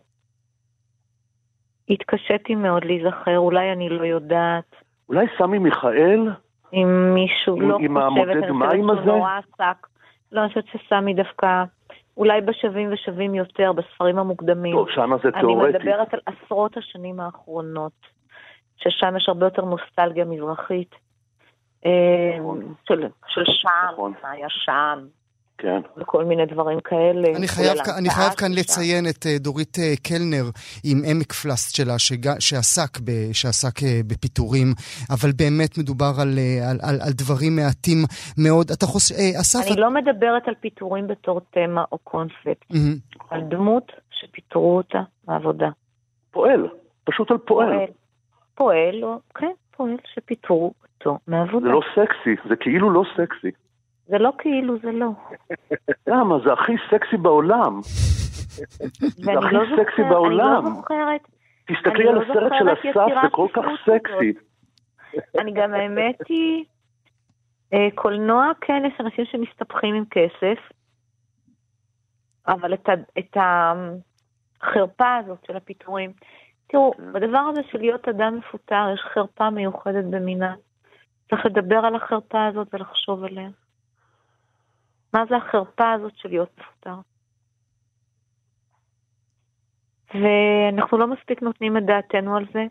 [1.91, 4.75] התקשיתי מאוד להיזכר, אולי אני לא יודעת.
[5.09, 6.29] אולי סמי מיכאל?
[6.73, 9.17] אם מישהו, עם, לא עם חושבת, אני חושבת שהוא?
[9.17, 9.87] נורא עסק.
[10.33, 11.65] לא, אני חושבת שסמי דווקא,
[12.17, 14.77] אולי בשווים ושווים יותר, בספרים המוקדמים.
[14.77, 15.79] טוב, שמה זה אני תיאורטי.
[15.79, 17.93] מדברת על עשרות השנים האחרונות,
[18.79, 20.95] ששם יש הרבה יותר נוסטלגיה מזרחית.
[21.87, 22.75] אה, נכון.
[22.88, 24.12] של, של שם, נכון.
[24.23, 25.07] מה היה שם,
[25.59, 25.81] כן.
[25.97, 27.29] וכל מיני דברים כאלה.
[27.37, 28.53] אני חייב, אני חייב כאן.
[28.53, 30.45] לציין את אה, דורית אה, קלנר
[30.85, 34.67] עם עמק פלסט שלה, שג- שעסק, ב, שעסק בפיטורים,
[35.11, 36.38] אבל באמת מדובר על,
[36.71, 37.99] על, על, על דברים מעטים
[38.38, 38.71] מאוד.
[38.71, 39.71] אתה חושב, אה, אסף...
[39.73, 42.97] אני לא מדברת על פיטורים בתור תמה או קונספט, מהמם.
[43.31, 45.69] על דמות שפיטרו אותה מעבודה.
[46.31, 46.69] פועל,
[47.05, 47.69] פשוט על פועל.
[47.69, 47.87] פועל,
[48.59, 51.66] פועל, או, כן, פועל שפיטרו אותו מעבודה.
[51.66, 53.51] זה לא סקסי, זה כאילו לא סקסי.
[54.07, 55.11] זה לא כאילו, זה לא.
[56.07, 56.38] למה?
[56.44, 57.81] זה הכי סקסי בעולם.
[59.25, 60.66] ואני הכי לא סקסי זוכרת, בעולם.
[60.66, 61.29] אני לא זוכרת,
[61.66, 64.33] תסתכלי על לא הסרט של אסף, זה כל כך סקסי.
[65.38, 66.64] אני גם, האמת היא,
[67.73, 70.59] אה, קולנוע, כן, יש אנשים שמסתבכים עם כסף,
[72.49, 73.37] אבל את, ה, את
[74.61, 76.12] החרפה הזאת של הפיטורים,
[76.69, 80.55] תראו, בדבר הזה של להיות אדם מפוטר, יש חרפה מיוחדת במינה.
[81.31, 83.49] צריך לדבר על החרפה הזאת ולחשוב עליה.
[85.15, 86.95] מה זה החרפה הזאת של להיות מפוטר?
[90.15, 92.67] ואנחנו לא מספיק נותנים את דעתנו על זה,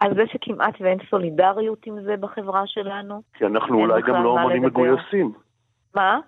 [0.00, 3.22] על זה שכמעט ואין סולידריות עם זה בחברה שלנו.
[3.34, 4.80] כי אנחנו אולי גם לא אומנים לדבר.
[4.80, 5.32] מגויסים.
[5.94, 6.20] מה?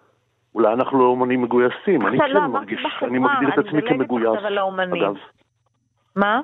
[0.55, 2.07] אולי אנחנו לא אומנים מגויסים.
[2.07, 4.27] אני כן לא, מרגיש, אני מגדיר את עצמי כמגויס.
[4.27, 5.15] אגב,
[6.17, 6.41] מה?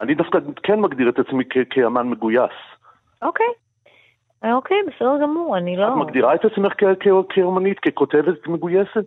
[0.00, 2.52] אני דווקא כן מגדיר את עצמי כ- כאמן מגויס.
[3.22, 3.46] אוקיי.
[4.44, 5.88] אה, אוקיי, בסדר גמור, אני לא...
[5.88, 6.72] את מגדירה את עצמך
[7.30, 9.04] כאומנית, ככותבת מגויסת?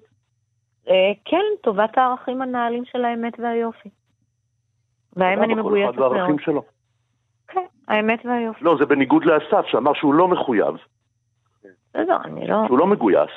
[0.88, 3.89] אה, כן, טובת הערכים הנעלים של האמת והיופי.
[5.15, 6.39] והאם אני מגויסת מאוד.
[6.39, 6.63] שלו.
[7.47, 8.65] כן, האמת והיופי.
[8.65, 10.75] לא, זה בניגוד לאסף, שאמר שהוא לא מחויב,
[11.89, 12.63] בסדר, אני לא...
[12.67, 13.32] שהוא לא מגויס.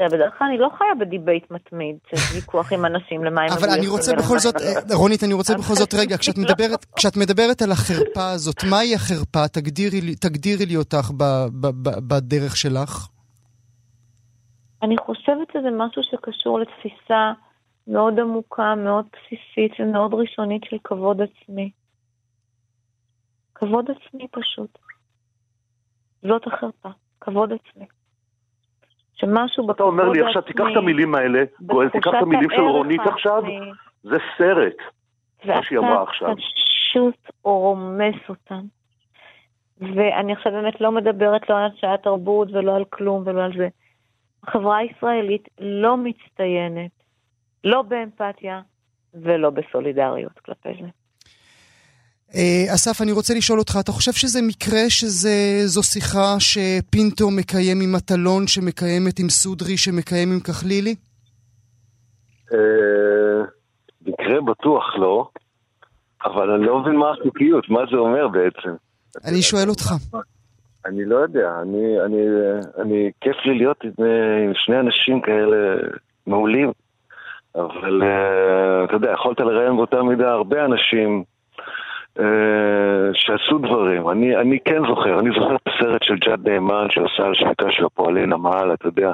[0.00, 1.96] בדרך כלל אני לא חיה בדיבייט מתמיד,
[2.34, 5.74] ויכוח עם אנשים למה הם אבל אני רוצה בכל זאת, אה, רונית, אני רוצה בכל
[5.74, 9.48] זאת, רגע, כשאת מדברת, כשאת מדברת על החרפה הזאת, מהי החרפה?
[9.48, 11.24] תגדירי לי, תגדירי לי אותך ב,
[11.60, 13.08] ב, ב, בדרך שלך.
[14.82, 17.32] אני חושבת שזה משהו שקשור לתפיסה
[17.86, 21.70] מאוד עמוקה, מאוד בסיסית ומאוד ראשונית של כבוד עצמי.
[23.54, 24.78] כבוד עצמי פשוט.
[26.22, 26.88] זאת החרפה,
[27.20, 27.86] כבוד עצמי.
[29.16, 32.60] שמשהו אתה בכבוד אומר לי עכשיו, תיקח את המילים האלה, גואל, תיקח את המילים של
[32.60, 33.70] רונית עכשיו, העצמי,
[34.02, 34.76] זה סרט.
[35.44, 36.28] מה שהיא אמרה עכשיו.
[36.28, 38.60] ואתה פשוט רומס אותם.
[39.80, 43.68] ואני עכשיו באמת לא מדברת לא על אנשי התרבות ולא על כלום ולא על זה.
[44.42, 46.90] החברה הישראלית לא מצטיינת,
[47.64, 48.60] לא באמפתיה
[49.14, 50.88] ולא בסולידריות כלפי זה.
[52.34, 57.92] אה, אסף, אני רוצה לשאול אותך, אתה חושב שזה מקרה שזו שיחה שפינטו מקיים עם
[57.92, 60.94] מטלון, שמקיימת עם סודרי, שמקיים עם כחלילי?
[62.52, 63.44] אה,
[64.06, 65.28] מקרה בטוח לא,
[66.24, 68.70] אבל אני לא מבין מה החוקיות, מה זה אומר בעצם.
[69.24, 69.92] אני שואל אותך.
[70.86, 72.26] אני לא יודע, אני, אני,
[72.78, 74.06] אני, כיף לי להיות עם,
[74.46, 75.76] עם שני אנשים כאלה
[76.26, 76.72] מעולים,
[77.54, 81.24] אבל אה, אתה יודע, יכולת לראיין באותה מידה הרבה אנשים
[83.12, 84.08] שעשו דברים.
[84.08, 87.84] אני, אני כן זוכר, אני זוכר את הסרט של ג'אד נאמן שעשה על שביתה של
[87.84, 89.12] הפועלי נמל, אתה יודע,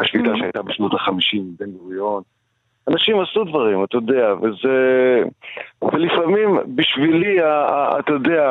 [0.00, 2.22] השביתה שהייתה בשנות החמישים, בן גוריון.
[2.88, 5.22] אנשים עשו דברים, אתה יודע, וזה...
[5.82, 7.36] ולפעמים בשבילי,
[7.98, 8.48] אתה יודע,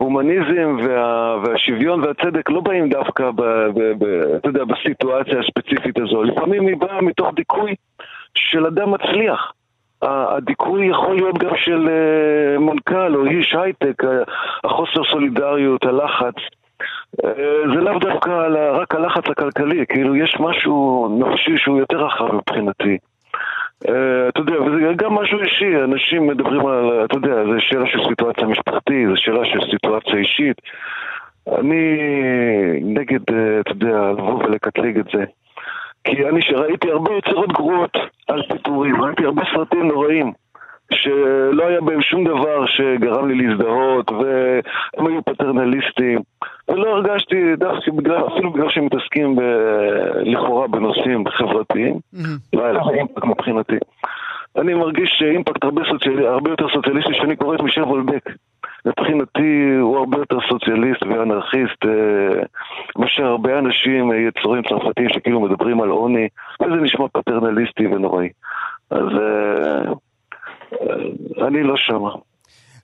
[0.00, 3.42] ההומניזם וה, והשוויון והצדק לא באים דווקא, ב,
[3.74, 4.04] ב, ב,
[4.36, 6.22] אתה יודע, בסיטואציה הספציפית הזו.
[6.22, 7.74] לפעמים היא באה מתוך דיכוי
[8.34, 9.52] של אדם מצליח.
[10.02, 14.02] הדיכוי יכול להיות גם של אה, מנכ"ל או איש הייטק,
[14.64, 16.34] החוסר סולידריות, הלחץ.
[17.24, 17.32] אה,
[17.74, 18.30] זה לאו דווקא
[18.72, 22.98] רק הלחץ הכלכלי, כאילו יש משהו נפשי שהוא יותר רחב מבחינתי.
[23.88, 27.98] אה, אתה יודע, וזה גם משהו אישי, אנשים מדברים על, אתה יודע, זה שאלה של
[28.08, 30.56] סיטואציה משפחתית, זה שאלה של סיטואציה אישית.
[31.58, 31.98] אני
[32.82, 33.20] נגד,
[33.60, 35.24] אתה יודע, לבוא ולקטלג את זה.
[36.04, 37.96] כי אני שראיתי הרבה יצירות גרועות
[38.28, 40.32] על פיטורים, ראיתי הרבה סרטים נוראים
[40.92, 46.20] שלא היה בהם שום דבר שגרם לי להזדהות, והם היו פטרנליסטים,
[46.68, 49.40] ולא הרגשתי, דווקא בגלל, אפילו בגלל שהם מתעסקים ב,
[50.22, 51.98] לכאורה בנושאים חברתיים,
[52.52, 53.76] לא היה לך אימפקט מבחינתי.
[54.56, 56.26] אני מרגיש אימפקט הרבה, סוציאל...
[56.26, 58.30] הרבה יותר סוציאליסטי שאני קורא את מישל וולבק.
[58.86, 62.42] מבחינתי הוא הרבה יותר סוציאליסט ואנרכיסט אה,
[62.96, 66.28] מאשר הרבה אנשים, אה, יצורים צרפתיים שכאילו מדברים על עוני,
[66.62, 68.28] וזה נשמע פטרנליסטי ונוראי.
[68.90, 69.92] אז אה,
[71.46, 72.10] אני לא שמה.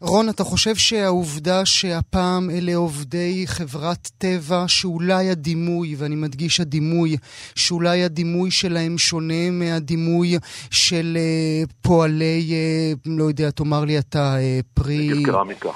[0.01, 7.17] רון, אתה חושב שהעובדה שהפעם אלה עובדי חברת טבע, שאולי הדימוי, ואני מדגיש הדימוי,
[7.55, 10.29] שאולי הדימוי שלהם שונה מהדימוי
[10.71, 15.09] של uh, פועלי, uh, לא יודע, תאמר לי אתה, uh, פרי...
[15.11, 15.69] נגיד קרמיקה.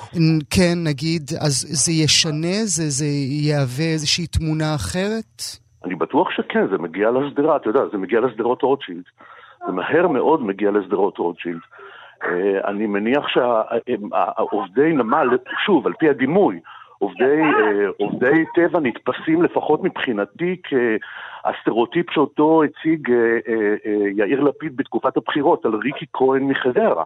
[0.51, 2.57] כן, נגיד, אז זה ישנה?
[2.65, 3.07] זה, זה
[3.47, 5.43] יהווה איזושהי תמונה אחרת?
[5.85, 9.05] אני בטוח שכן, זה מגיע לשדרה, אתה יודע, זה מגיע לשדרות רוטשילד.
[9.67, 11.61] זה מהר מאוד מגיע לשדרות רוטשילד.
[12.25, 15.29] אה, אני מניח שהעובדי נמל,
[15.67, 16.61] שוב, על פי הדימוי,
[16.99, 20.57] עובדי, אה, עובדי טבע נתפסים לפחות מבחינתי
[21.43, 27.05] כהסטריאוטיפ שאותו הציג אה, יאיר לפיד בתקופת הבחירות על ריקי כהן מחדרה.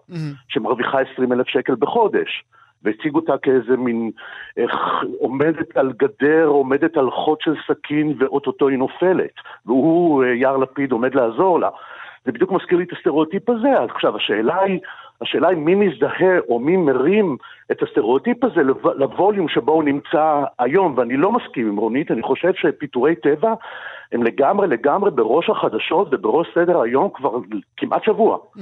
[0.49, 2.45] שמרוויחה 20 אלף שקל בחודש.
[2.83, 4.11] והציג אותה כאיזה מין,
[4.57, 4.73] איך
[5.19, 9.35] עומדת על גדר, עומדת על חוד של סכין ואו-טו-טו היא נופלת.
[9.67, 11.69] והוא, יאיר לפיד, עומד לעזור לה.
[12.25, 13.83] זה בדיוק מזכיר לי את הסטריאוטיפ הזה.
[13.83, 14.79] עכשיו, השאלה היא,
[15.21, 17.37] השאלה היא מי מזדהה או מי מרים
[17.71, 18.63] את הסטריאוטיפ הזה
[18.97, 23.55] לווליום שבו הוא נמצא היום, ואני לא מסכים עם רונית, אני חושב שפיטורי טבע
[24.13, 27.39] הם לגמרי לגמרי בראש החדשות ובראש סדר היום כבר
[27.77, 28.39] כמעט שבוע.
[28.57, 28.61] Mm-hmm.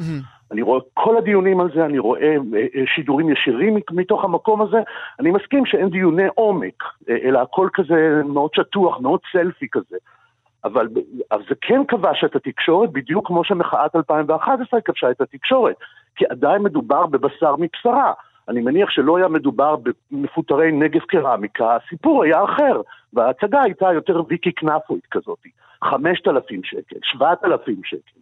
[0.52, 4.78] אני רואה כל הדיונים על זה, אני רואה אה, אה, שידורים ישירים מתוך המקום הזה,
[5.20, 9.96] אני מסכים שאין דיוני עומק, אה, אלא הכל כזה מאוד שטוח, מאוד סלפי כזה.
[10.64, 10.88] אבל,
[11.32, 15.76] אבל זה כן כבש את התקשורת, בדיוק כמו שמחאת 2011 כבשה את התקשורת,
[16.16, 18.12] כי עדיין מדובר בבשר מבשרה.
[18.48, 19.76] אני מניח שלא היה מדובר
[20.10, 22.80] במפוטרי נגב קרמיקה, הסיפור היה אחר,
[23.12, 25.38] וההצגה הייתה יותר ויקי כנפוית כזאת,
[25.84, 28.20] 5,000 שקל, 7,000 שקל.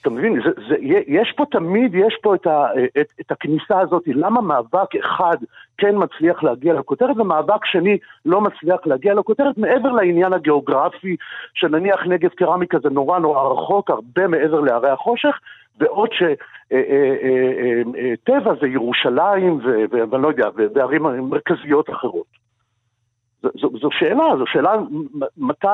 [0.00, 0.74] אתה מבין, זה, זה,
[1.06, 2.66] יש פה תמיד, יש פה את, ה,
[3.00, 5.36] את, את הכניסה הזאת, למה מאבק אחד
[5.78, 11.16] כן מצליח להגיע לכותרת ומאבק שני לא מצליח להגיע לכותרת מעבר לעניין הגיאוגרפי,
[11.54, 15.38] שנניח נגב קרמיקה זה נורא נורא רחוק, הרבה מעבר להרי החושך,
[15.78, 16.34] בעוד שטבע
[16.72, 16.80] אה,
[18.34, 22.47] אה, אה, זה ירושלים ואני לא יודע, וערים מרכזיות אחרות.
[23.42, 24.72] זו, זו שאלה, זו שאלה
[25.38, 25.66] מתי,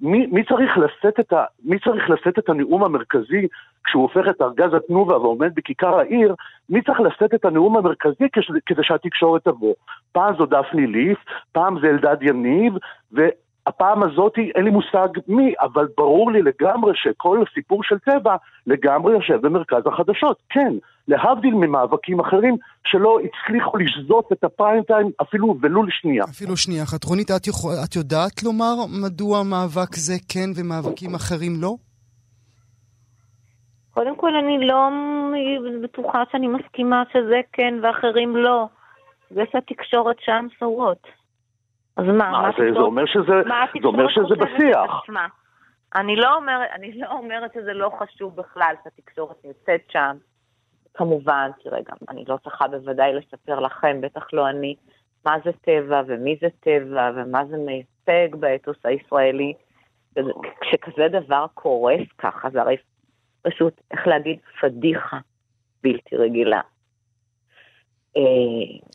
[0.00, 3.46] מי, מי, צריך לשאת את ה, מי צריך לשאת את הנאום המרכזי
[3.84, 6.34] כשהוא הופך את ארגז התנובה ועומד בכיכר העיר,
[6.70, 9.74] מי צריך לשאת את הנאום המרכזי כדי, כדי שהתקשורת תבוא.
[10.12, 11.18] פעם זו דפני ליף,
[11.52, 12.74] פעם זה אלדד יניב,
[13.66, 19.12] והפעם הזאת אין לי מושג מי, אבל ברור לי לגמרי שכל הסיפור של טבע לגמרי
[19.12, 20.36] יושב במרכז החדשות.
[20.48, 20.72] כן,
[21.08, 26.24] להבדיל ממאבקים אחרים שלא הצליחו לשזות את הפריים טיים אפילו ולו לשנייה.
[26.24, 27.04] אפילו שנייה אחת.
[27.04, 31.74] רונית, את, יכול, את יודעת לומר מדוע מאבק זה כן ומאבקים אחרים לא?
[33.94, 34.88] קודם כל, אני לא
[35.82, 38.66] בטוחה שאני מסכימה שזה כן ואחרים לא.
[39.30, 41.21] זה שהתקשורת שם סורות.
[41.96, 42.30] אז מה?
[42.30, 43.32] מה, זה, זה אומר שזה,
[43.82, 44.90] זה אומר שזה בשיח.
[45.94, 50.16] אני לא, אומרת, אני לא אומרת שזה לא חשוב בכלל שהתקשורת נמצאת שם.
[50.94, 54.74] כמובן, תראה, גם אני לא צריכה בוודאי לספר לכם, בטח לא אני,
[55.26, 59.52] מה זה טבע ומי זה טבע ומה זה מייצג באתוס הישראלי.
[60.60, 62.76] כשכזה דבר קורס ככה, זה הרי
[63.42, 65.18] פשוט, איך להגיד, פדיחה
[65.82, 66.60] בלתי רגילה.
[68.16, 68.22] אה,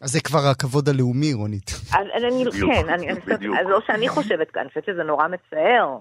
[0.02, 1.72] אז זה כבר הכבוד הלאומי, רונית.
[1.94, 3.12] אז אני, כן, אני,
[3.60, 5.98] אז לא שאני חושבת אני חושבת שזה נורא מצער,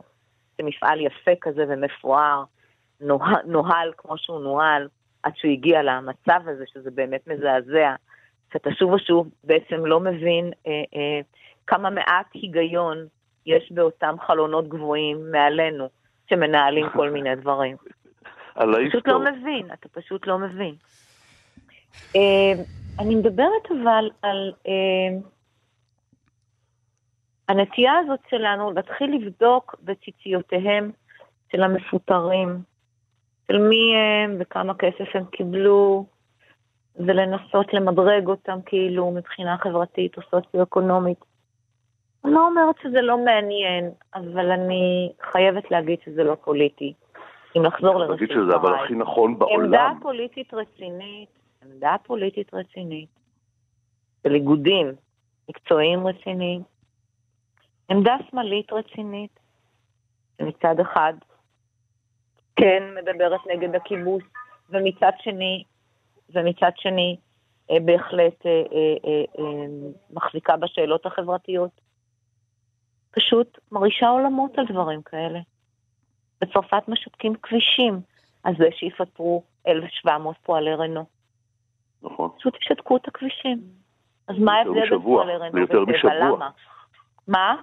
[0.56, 2.44] שמפעל יפה כזה ומפואר,
[3.46, 4.88] נוהל כמו שהוא נוהל,
[5.22, 7.94] עד שהוא הגיע למצב הזה, שזה באמת מזעזע,
[8.52, 11.20] שאתה שוב ושוב בעצם לא מבין אה, אה,
[11.66, 13.06] כמה מעט היגיון
[13.46, 15.88] יש באותם חלונות גבוהים מעלינו,
[16.30, 17.76] שמנהלים כל מיני דברים.
[18.58, 20.74] אתה פשוט לא מבין, אתה פשוט לא מבין.
[22.98, 25.18] אני מדברת אבל על אה,
[27.48, 30.90] הנטייה הזאת שלנו להתחיל לבדוק בציציותיהם
[31.52, 32.48] של המפוטרים,
[33.48, 36.06] של מי הם וכמה כסף הם קיבלו,
[36.96, 41.24] ולנסות למדרג אותם כאילו מבחינה חברתית או סוציו-אקונומית.
[42.24, 46.92] אני לא אומרת שזה לא מעניין, אבל אני חייבת להגיד שזה לא פוליטי.
[47.56, 48.44] אם לחזור לראשית דבריי.
[48.44, 49.64] שזה אבל הכי נכון בעולם.
[49.64, 51.28] עמדה פוליטית רצינית,
[51.72, 53.08] עמדה פוליטית רצינית,
[54.22, 54.92] של איגודים
[55.48, 56.62] מקצועיים רציניים,
[57.90, 59.40] עמדה שמאלית רצינית,
[60.38, 61.12] שמצד אחד
[62.56, 64.24] כן מדברת נגד הכיבוש,
[64.70, 65.64] ומצד שני,
[66.30, 67.16] ומצד שני,
[67.70, 69.16] אה, בהחלט אה,
[70.10, 71.80] מחזיקה בשאלות החברתיות.
[73.10, 75.40] פשוט מרעישה עולמות על דברים כאלה.
[76.40, 78.00] בצרפת משתקים כבישים
[78.42, 81.15] על זה שיפטרו 1,700 פועלי רנו.
[82.02, 82.30] נכון.
[82.38, 83.58] פשוט ישתקו את הכבישים.
[84.28, 86.48] אז מה ההבדל בין רנו ליותר משבוע.
[87.28, 87.56] מה?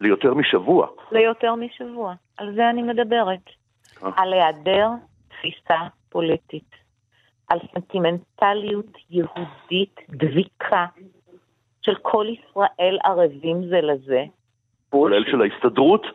[0.00, 0.86] ליותר משבוע.
[1.12, 2.14] ליותר משבוע.
[2.36, 3.40] על זה אני מדברת.
[4.02, 4.10] אה.
[4.16, 4.88] על היעדר
[5.28, 6.74] תפיסה פוליטית.
[7.48, 10.86] על סנטימנטליות יהודית דביקה
[11.82, 14.24] של כל ישראל ערבים זה לזה.
[14.90, 16.06] כולל של ההסתדרות?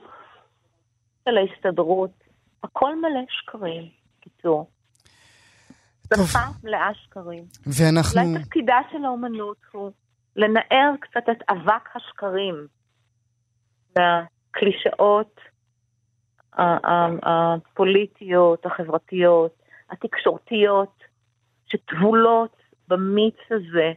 [1.29, 2.11] של ההסתדרות.
[2.63, 3.83] הכל מלא שקרים,
[4.19, 4.67] קיצור.
[6.15, 7.43] שפה מלאה שקרים.
[7.65, 8.21] ואנחנו...
[8.21, 9.91] אולי תפקידה של האומנות הוא
[10.35, 12.67] לנער קצת את אבק השקרים
[13.97, 15.39] מהקלישאות
[17.23, 21.03] הפוליטיות, החברתיות, התקשורתיות,
[21.65, 23.91] שטבולות במיץ הזה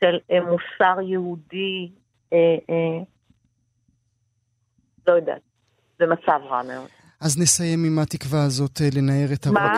[0.00, 1.90] של אה, מוסר יהודי,
[2.32, 2.38] אה,
[2.70, 3.04] אה,
[5.06, 5.42] לא יודעת,
[5.98, 6.99] זה מצב רע מאוד.
[7.20, 9.72] אז נסיים עם התקווה הזאת לנער את מה?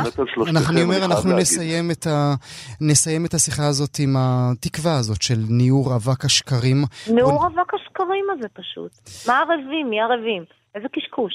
[0.71, 2.35] אני אומר, אנחנו נסיים את, ה...
[2.81, 6.85] נסיים את השיחה הזאת עם התקווה הזאת של ניעור אבק השקרים.
[7.09, 7.47] ניעור בוא...
[7.47, 8.93] אבק השקרים הזה פשוט.
[9.29, 9.91] מה ערבים?
[9.91, 10.45] מי ערבים?
[10.75, 11.33] איזה קשקוש.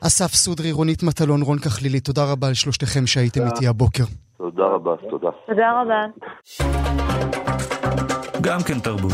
[0.00, 4.04] אסף סודרי, רונית מטלון, רון כחלילי, תודה רבה לשלושתכם שהייתם איתי הבוקר.
[4.38, 5.28] תודה רבה, תודה.
[5.46, 6.00] תודה רבה.
[8.40, 9.12] גם כן תרבות.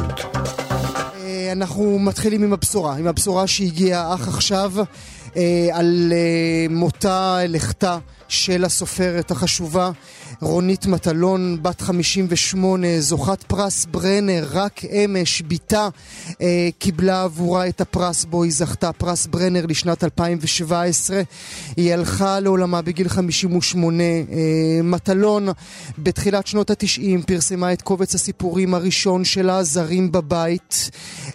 [1.15, 4.85] אה, אנחנו מתחילים עם הבשורה, עם הבשורה שהגיעה אך עכשיו אה,
[5.73, 9.91] על אה, מותה, לכתה של הסופרת החשובה
[10.41, 15.89] רונית מטלון, בת 58, זוכת פרס ברנר, רק אמש, בתה
[16.41, 21.23] אה, קיבלה עבורה את הפרס בו היא זכתה, פרס ברנר לשנת 2017.
[21.77, 24.03] היא הלכה לעולמה בגיל 58.
[24.03, 25.49] אה, מטלון
[25.99, 30.91] בתחילת שנות התשעים פרסמה את קובץ הסיפורים הראשון שלה, זרים בבית.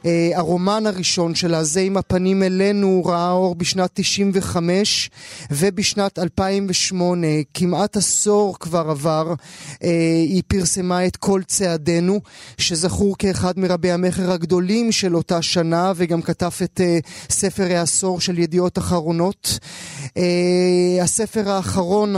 [0.05, 5.09] אה, הרומן הראשון שלה, זה עם הפנים אלינו, ראה אור בשנת 95,
[5.51, 9.33] ובשנת 2008, כמעט עשור כבר עבר,
[9.83, 9.89] אה,
[10.27, 12.21] היא פרסמה את כל צעדינו,
[12.57, 18.39] שזכור כאחד מרבי המכר הגדולים של אותה שנה, וגם כתב את אה, ספר העשור של
[18.39, 19.59] ידיעות אחרונות.
[20.17, 22.15] אה, הספר האחרון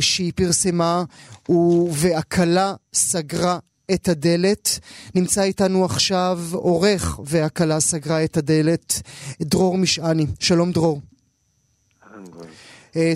[0.00, 1.04] שהיא פרסמה
[1.46, 3.58] הוא "והכלה סגרה
[3.94, 4.78] את הדלת.
[5.14, 9.02] נמצא איתנו עכשיו עורך והכלה סגרה את הדלת,
[9.42, 10.26] דרור משעני.
[10.40, 11.00] שלום דרור.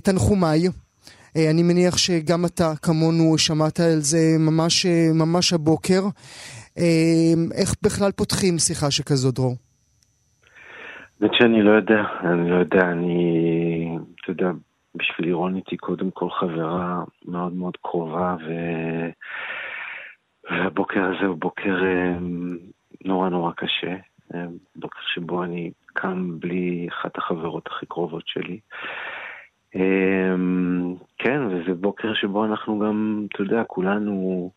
[0.02, 0.68] תנחומיי.
[1.36, 6.02] אה, אני מניח שגם אתה כמונו שמעת על זה ממש, אה, ממש הבוקר.
[7.58, 9.54] איך בכלל פותחים שיחה שכזו, דרור?
[11.20, 14.50] האמת שאני לא יודע, אני לא יודע, אני, אתה יודע,
[14.94, 18.50] בשביל אירונית היא קודם כל חברה מאוד מאוד קרובה, ו...
[20.50, 21.76] והבוקר הזה הוא בוקר
[23.04, 23.96] נורא נורא קשה,
[24.76, 28.58] בוקר שבו אני קם בלי אחת החברות הכי קרובות שלי.
[29.74, 34.50] אמ, כן, וזה בוקר שבו אנחנו גם, אתה יודע, כולנו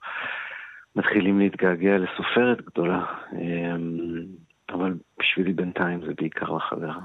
[0.95, 4.25] מתחילים להתגעגע לסופרת גדולה, אמ,
[4.69, 6.99] אבל בשבילי בינתיים זה בעיקר לחברה.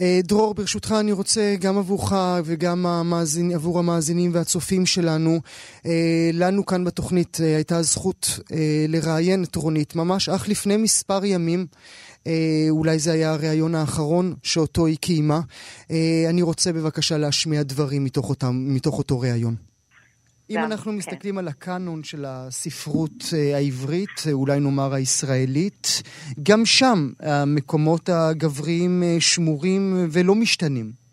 [0.00, 2.12] אה, דרור, ברשותך אני רוצה גם עבורך
[2.44, 5.40] וגם המאזין, עבור המאזינים והצופים שלנו,
[5.86, 8.26] אה, לנו כאן בתוכנית אה, הייתה זכות
[8.88, 11.66] לראיין את רונית ממש אך לפני מספר ימים.
[12.70, 15.40] אולי זה היה הריאיון האחרון שאותו היא קיימה.
[16.30, 19.54] אני רוצה בבקשה להשמיע דברים מתוך, אותם, מתוך אותו ריאיון.
[20.50, 20.98] אם אנחנו כן.
[20.98, 26.02] מסתכלים על הקאנון של הספרות אה, העברית, אה, אולי נאמר הישראלית,
[26.42, 31.04] גם שם המקומות הגבריים אה, שמורים ולא משתנים.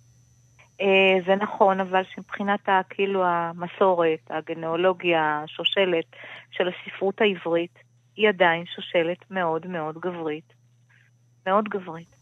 [1.26, 2.60] זה נכון, אבל מבחינת
[2.90, 6.06] כאילו המסורת, הגנאולוגיה, השושלת
[6.52, 7.80] של הספרות העברית,
[8.16, 10.61] היא עדיין שושלת מאוד מאוד גברית.
[11.48, 12.22] מאוד גברית.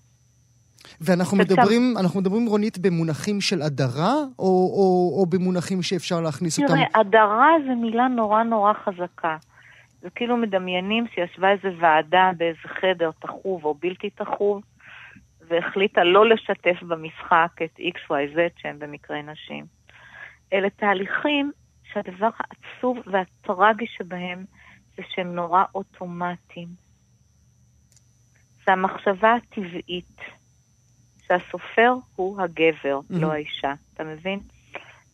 [1.01, 6.67] ואנחנו מדברים, אנחנו מדברים, רונית, במונחים של הדרה, או, או, או במונחים שאפשר להכניס תראה,
[6.67, 6.77] אותם?
[6.77, 9.37] תראה, הדרה זה מילה נורא נורא חזקה.
[10.01, 14.61] זה כאילו מדמיינים שישבה איזה ועדה באיזה חדר תחוב או בלתי תחוב,
[15.47, 19.65] והחליטה לא לשתף במשחק את XYZ שהם במקרה נשים.
[20.53, 21.51] אלה תהליכים
[21.93, 24.45] שהדבר העצוב והטרגי שבהם
[24.97, 26.88] זה שהם נורא אוטומטיים.
[28.69, 30.21] המחשבה הטבעית.
[31.29, 33.19] שהסופר הוא הגבר, mm-hmm.
[33.19, 33.73] לא האישה.
[33.93, 34.39] אתה מבין?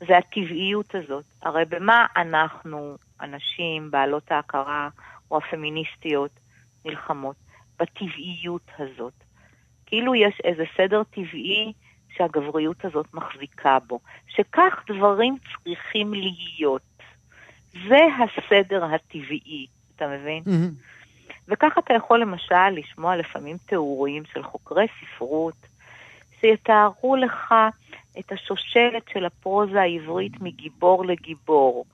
[0.08, 1.26] זה הטבעיות הזאת.
[1.42, 4.90] הרי במה אנחנו, הנשים, בעלות ההכרה,
[5.32, 6.32] או הפמיניסטיות,
[6.86, 7.36] נלחמות?
[7.80, 9.14] בטבעיות הזאת.
[9.86, 11.74] כאילו יש איזה סדר טבעי
[12.18, 16.82] שהגבריות הזאת מחזיקה בו, שכך דברים צריכים להיות.
[17.90, 20.44] זה הסדר הטבעי, אתה מבין?
[20.44, 20.95] Mm-hmm.
[21.48, 25.56] וכך אתה יכול למשל לשמוע לפעמים תיאורים של חוקרי ספרות,
[26.40, 27.54] שיתארו לך
[28.20, 31.86] את השושלת של הפרוזה העברית מגיבור לגיבור.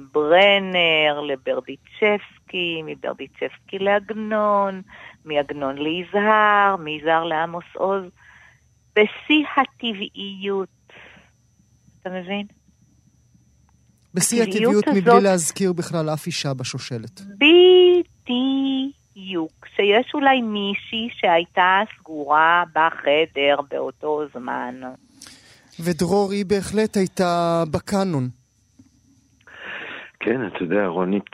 [0.00, 4.82] מברנר לברדיצ'בסקי, מברדיצ'בסקי לעגנון,
[5.24, 8.04] מעגנון ליזהר, מיזהר לעמוס עוז,
[8.96, 10.68] בשיא הטבעיות.
[12.00, 12.46] אתה מבין?
[14.14, 14.96] בשיא הטבעיות הזאת...
[14.96, 17.20] מבלי להזכיר בכלל אף אישה בשושלת.
[19.14, 19.62] בדיוק.
[19.76, 24.74] שיש אולי מישהי שהייתה סגורה בחדר באותו זמן.
[25.80, 28.28] ודרור היא בהחלט הייתה בקאנון.
[30.20, 31.30] כן, אתה יודע, רונית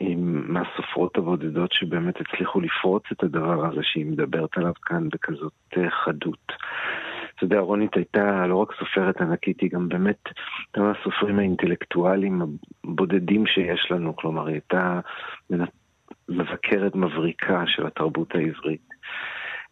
[0.00, 5.90] היא מהסופרות הבודדות שבאמת הצליחו לפרוץ את הדבר הזה שהיא מדברת עליו כאן בכזאת אה,
[5.90, 6.52] חדות.
[7.40, 12.42] אתה יודע, רונית הייתה לא רק סופרת ענקית, היא גם באמת הייתה מהסופרים האינטלקטואליים
[12.84, 15.00] הבודדים שיש לנו, כלומר, היא הייתה
[16.28, 18.88] מבקרת מבריקה של התרבות העברית.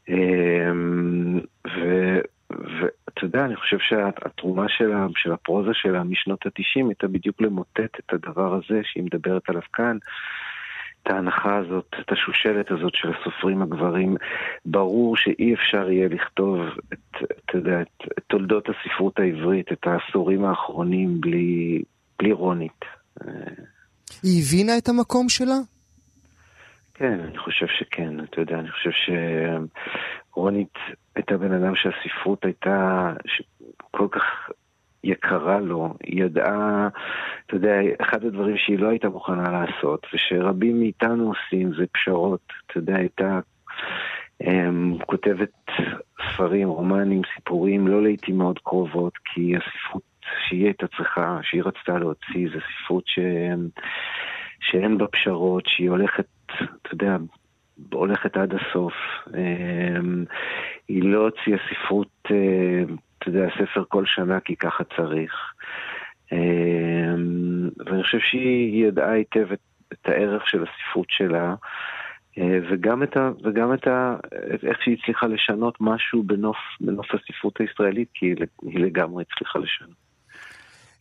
[0.09, 1.41] אמ.
[2.51, 8.13] ואתה יודע, אני חושב שהתרומה שלה, של הפרוזה שלה משנות התשעים הייתה בדיוק למוטט את
[8.13, 9.99] הדבר הזה שהיא מדברת עליו כאן.
[11.09, 14.17] את ההנחה הזאת, את השושלת הזאת של הסופרים הגברים.
[14.67, 16.61] ברור שאי אפשר יהיה לכתוב
[16.93, 21.83] את, יודע, את, את תולדות הספרות העברית, את העשורים האחרונים, בלי,
[22.19, 22.85] בלי רונית.
[24.23, 25.59] היא הבינה את המקום שלה?
[26.95, 28.91] כן, אני חושב שכן, אתה יודע, אני חושב
[30.35, 30.75] שרונית
[31.15, 33.13] הייתה בן אדם שהספרות הייתה
[33.91, 34.51] כל כך
[35.05, 36.89] יקרה לו, היא ידעה,
[37.49, 42.79] אתה יודע, אחד הדברים שהיא לא הייתה מוכנה לעשות, ושרבים מאיתנו עושים, זה פשרות, אתה
[42.79, 43.41] יודע, הייתה
[44.43, 45.51] um, כותבת
[46.33, 50.03] ספרים, רומנים, סיפורים, לא לעיתים מאוד קרובות, כי הספרות
[50.49, 53.19] שהיא הייתה צריכה, שהיא רצתה להוציא, זה ספרות ש...
[54.61, 57.17] שאין בה פשרות, שהיא הולכת, אתה יודע,
[57.93, 58.95] הולכת עד הסוף.
[59.35, 60.25] אמ,
[60.89, 62.83] היא לא הוציאה ספרות, אה,
[63.19, 65.33] אתה יודע, ספר כל שנה כי ככה צריך.
[66.33, 69.61] אמ, ואני חושב שהיא ידעה היטב את,
[69.93, 71.55] את הערך של הספרות שלה.
[72.39, 74.17] אה, וגם את, ה, וגם את ה,
[74.67, 78.27] איך שהיא הצליחה לשנות משהו בנוף, בנוף הספרות הישראלית, כי
[78.63, 80.09] היא לגמרי הצליחה לשנות.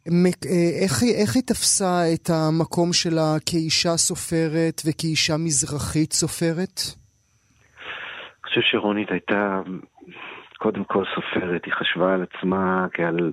[0.08, 6.82] אה, איך, איך היא תפסה את המקום שלה כאישה סופרת וכאישה מזרחית סופרת?
[8.44, 9.62] אני חושב שרונית הייתה
[10.58, 13.32] קודם כל סופרת, היא חשבה על עצמה כעל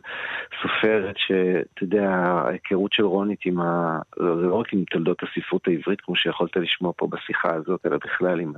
[0.62, 3.98] סופרת שאתה יודע, ההיכרות של רונית עם ה...
[4.16, 8.40] זה לא רק עם תולדות הספרות העברית, כמו שיכולת לשמוע פה בשיחה הזאת, אלא בכלל
[8.40, 8.52] עם,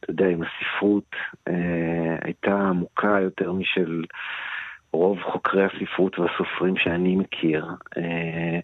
[0.00, 1.16] אתה יודע, עם הספרות,
[1.48, 4.04] אה, הייתה עמוקה יותר משל...
[4.92, 7.66] רוב חוקרי הספרות והסופרים שאני מכיר.
[7.96, 8.60] אה,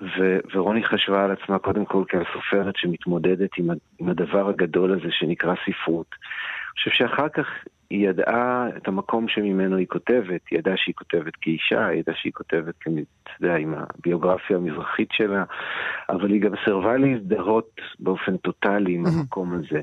[0.00, 5.08] ו- ורוני חשבה על עצמה קודם כל כעל סופרת שמתמודדת עם, עם הדבר הגדול הזה
[5.10, 6.06] שנקרא ספרות.
[6.10, 7.46] אני חושב שאחר כך
[7.90, 12.32] היא ידעה את המקום שממנו היא כותבת, היא ידעה שהיא כותבת כאישה, היא ידעה שהיא
[12.32, 12.90] כותבת, אתה
[13.40, 15.44] יודע, עם הביוגרפיה המזרחית שלה,
[16.08, 19.82] אבל היא גם סירבה להזדהות באופן טוטאלי עם המקום הזה.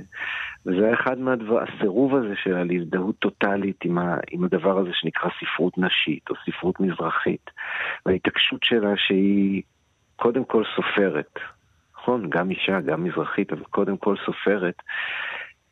[0.66, 5.30] וזה היה אחד מהדבר, הסירוב הזה שלה להזדהות טוטאלית עם, ה, עם הדבר הזה שנקרא
[5.40, 7.50] ספרות נשית או ספרות מזרחית.
[8.06, 9.62] וההתעקשות שלה שהיא
[10.16, 11.40] קודם כל סופרת,
[11.98, 12.30] נכון?
[12.30, 14.76] גם אישה, גם מזרחית, אבל קודם כל סופרת.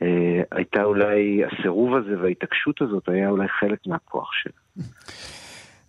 [0.01, 4.85] אה, הייתה אולי, הסירוב הזה וההתעקשות הזאת היה אולי חלק מהכוח שלה.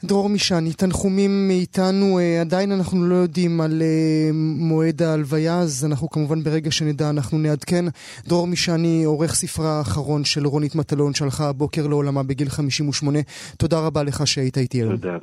[0.05, 6.11] דרור מישני, תנחומים מאיתנו, אה, עדיין אנחנו לא יודעים על אה, מועד ההלוויה, אז אנחנו
[6.11, 7.85] כמובן ברגע שנדע אנחנו נעדכן.
[8.27, 13.19] דרור מישני, עורך ספרה האחרון של רונית מטלון, שהלכה הבוקר לעולמה בגיל 58.
[13.59, 14.97] תודה רבה לך שהיית איתי היום.
[14.97, 15.19] תודה,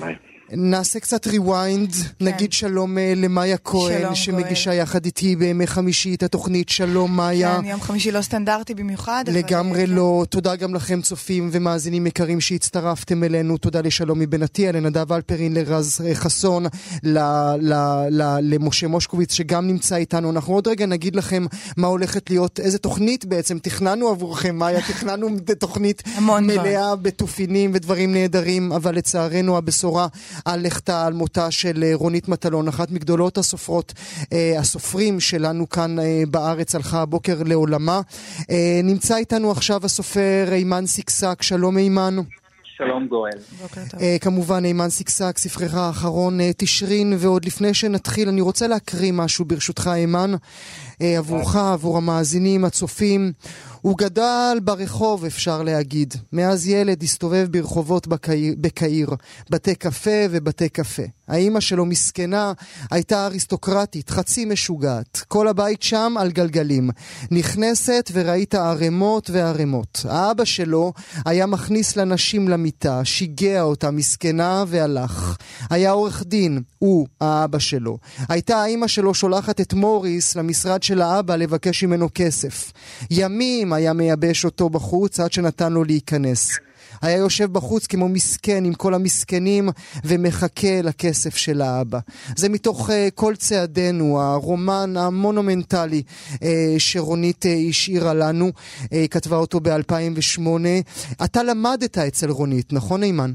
[0.00, 0.14] ביי.
[0.52, 2.24] נעשה קצת rewind, כן.
[2.24, 4.82] נגיד שלום אה, למאיה כהן, שלום, שמגישה גואל.
[4.82, 7.58] יחד איתי בימי חמישי את התוכנית שלום מאיה.
[7.60, 9.24] כן, יום חמישי לא סטנדרטי במיוחד.
[9.26, 9.92] לגמרי אבל...
[9.92, 10.22] לא.
[10.24, 10.30] כן.
[10.30, 13.56] תודה גם לכם צופים ומאזינים יקרים שהצטרפתם אלינו.
[13.56, 16.66] תודה לשלומי בן עטיה, לנדב אלפרין, לרז אה, חסון,
[17.02, 17.18] ל,
[17.60, 17.74] ל,
[18.10, 20.30] ל, למשה מושקוביץ שגם נמצא איתנו.
[20.30, 21.46] אנחנו עוד רגע נגיד לכם
[21.76, 25.28] מה הולכת להיות, איזה תוכנית בעצם תכננו עבורכם, מאיה, תכננו
[25.58, 26.02] תוכנית
[26.40, 30.06] מלאה בתופינים ודברים נהדרים, אבל לצערנו הבשורה
[30.44, 33.92] על לכתה, על מותה של אה, רונית מטלון, אחת מגדולות הסופרות,
[34.32, 38.00] אה, הסופרים שלנו כאן אה, בארץ, הלכה הבוקר לעולמה.
[38.84, 42.16] נמצא איתנו עכשיו הסופר אימן סיקסק, שלום אימן.
[42.78, 43.38] שלום גואל.
[43.74, 49.44] Uh, כמובן, אימן סיקסק, ספרך האחרון, uh, תשרין, ועוד לפני שנתחיל, אני רוצה להקריא משהו
[49.44, 53.32] ברשותך, אימן, uh, עבורך, עבור המאזינים, הצופים.
[53.80, 56.14] הוא גדל ברחוב, אפשר להגיד.
[56.32, 58.06] מאז ילד הסתובב ברחובות
[58.60, 59.10] בקהיר,
[59.50, 61.02] בתי קפה ובתי קפה.
[61.28, 62.52] האימא שלו מסכנה,
[62.90, 65.22] הייתה אריסטוקרטית, חצי משוגעת.
[65.28, 66.90] כל הבית שם על גלגלים.
[67.30, 70.06] נכנסת וראית ערימות וערימות.
[70.08, 70.92] האבא שלו
[71.24, 75.36] היה מכניס לנשים למיטה, שיגע אותה מסכנה והלך.
[75.70, 77.98] היה עורך דין, הוא, האבא שלו.
[78.28, 82.72] הייתה האימא שלו שולחת את מוריס למשרד של האבא לבקש ממנו כסף.
[83.10, 86.58] ימים היה מייבש אותו בחוץ עד שנתן לו להיכנס.
[87.02, 89.64] היה יושב בחוץ כמו מסכן עם כל המסכנים
[90.04, 91.98] ומחכה לכסף של האבא.
[92.36, 96.02] זה מתוך uh, כל צעדינו, הרומן המונומנטלי
[96.34, 96.38] uh,
[96.78, 100.40] שרונית uh, השאירה לנו, uh, כתבה אותו ב-2008.
[101.24, 103.30] אתה למדת אצל רונית, נכון אימן?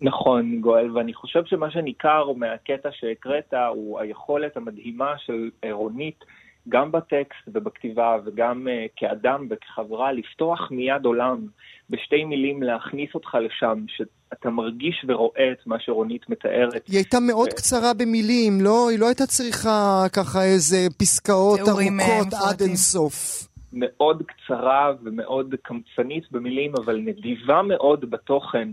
[0.00, 6.24] נכון, גואל, ואני חושב שמה שניכר מהקטע שהקראת הוא היכולת המדהימה של רונית
[6.68, 11.46] גם בטקסט ובכתיבה וגם uh, כאדם וכחברה, לפתוח מיד עולם,
[11.90, 16.86] בשתי מילים להכניס אותך לשם, שאתה מרגיש ורואה את מה שרונית מתארת.
[16.86, 17.56] היא הייתה מאוד ו...
[17.56, 18.88] קצרה במילים, לא?
[18.90, 23.48] היא לא הייתה צריכה ככה איזה פסקאות אה, ארוכות עד אינסוף.
[23.72, 28.68] מאוד קצרה ומאוד קמצנית במילים, אבל נדיבה מאוד בתוכן.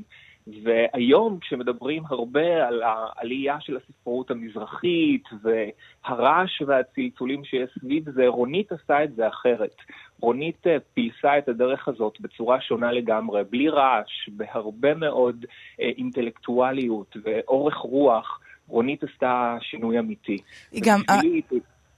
[0.48, 9.04] והיום כשמדברים הרבה על העלייה של הספרות המזרחית והרעש והצלצולים שיש סביב זה, רונית עשה
[9.04, 9.76] את זה אחרת.
[10.22, 15.46] רונית אה, פילסה את הדרך הזאת בצורה שונה לגמרי, בלי רעש, בהרבה מאוד
[15.82, 18.40] אה, אינטלקטואליות ואורך רוח.
[18.68, 20.38] רונית עשתה שינוי אמיתי.
[20.72, 21.02] היא גם...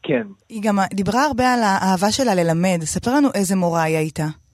[0.03, 0.27] כן.
[0.49, 2.79] היא גם דיברה הרבה על האהבה שלה ללמד.
[2.83, 4.46] ספר לנו איזה מורה היא הייתה.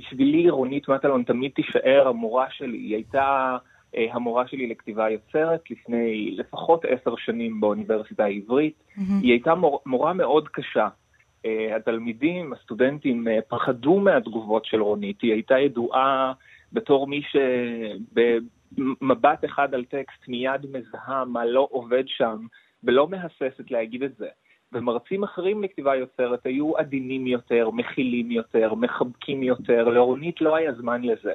[0.00, 2.78] בשבילי רונית מטלון תמיד תישאר המורה שלי.
[2.78, 3.56] היא הייתה
[3.96, 8.74] אה, המורה שלי לכתיבה יוצרת לפני לפחות עשר שנים באוניברסיטה העברית.
[8.78, 9.00] Mm-hmm.
[9.22, 10.88] היא הייתה מור, מורה מאוד קשה.
[11.46, 15.20] אה, התלמידים, הסטודנטים, אה, פחדו מהתגובות של רונית.
[15.22, 16.32] היא הייתה ידועה
[16.72, 17.22] בתור מי
[18.76, 22.36] שבמבט אחד על טקסט מיד מזהה מה לא עובד שם,
[22.84, 24.28] ולא מהססת להגיד את זה.
[24.72, 31.02] ומרצים אחרים לכתיבה יוצרת היו עדינים יותר, מכילים יותר, מחבקים יותר, לרונית לא היה זמן
[31.02, 31.32] לזה.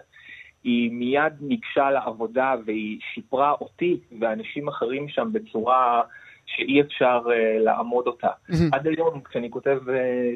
[0.64, 6.02] היא מיד ניגשה לעבודה והיא שיפרה אותי ואנשים אחרים שם בצורה
[6.46, 8.28] שאי אפשר uh, לעמוד אותה.
[8.28, 8.56] Mm-hmm.
[8.72, 9.92] עד היום כשאני כותב uh,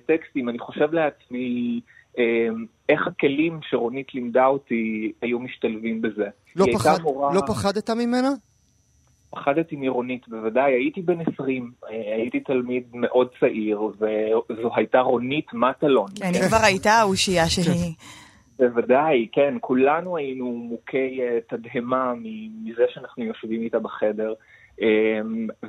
[0.05, 1.79] טקסטים אני חושב לעצמי
[2.15, 2.19] uh,
[2.89, 6.27] איך הכלים שרונית לימדה אותי היו משתלבים בזה.
[6.55, 7.33] לא, פחד, מורה...
[7.33, 8.29] לא פחדת ממנה?
[9.29, 16.09] פחדתי מרונית, בוודאי, הייתי בן 20, הייתי תלמיד מאוד צעיר, וזו הייתה רונית מטלון.
[16.15, 17.93] כן, היא כבר הייתה האושייה שהיא...
[18.59, 22.13] בוודאי, כן, כולנו היינו מוכי uh, תדהמה
[22.63, 24.33] מזה שאנחנו יושבים איתה בחדר.
[24.79, 24.83] Um,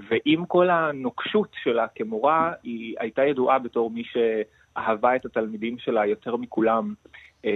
[0.09, 6.37] ועם כל הנוקשות שלה כמורה, היא הייתה ידועה בתור מי שאהבה את התלמידים שלה יותר
[6.37, 6.95] מכולם.
[7.43, 7.47] Uh,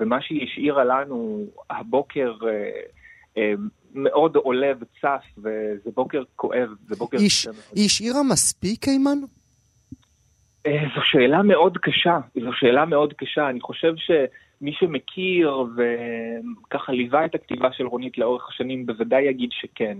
[0.00, 2.44] ומה שהיא השאירה לנו הבוקר, uh,
[3.36, 3.60] uh,
[3.94, 7.18] מאוד עולה וצף, וזה בוקר כואב, זה בוקר...
[7.74, 9.18] היא השאירה מספיק, אימן?
[10.66, 13.48] אה, זו שאלה מאוד קשה, זו שאלה מאוד קשה.
[13.48, 19.98] אני חושב שמי שמכיר וככה ליווה את הכתיבה של רונית לאורך השנים בוודאי יגיד שכן.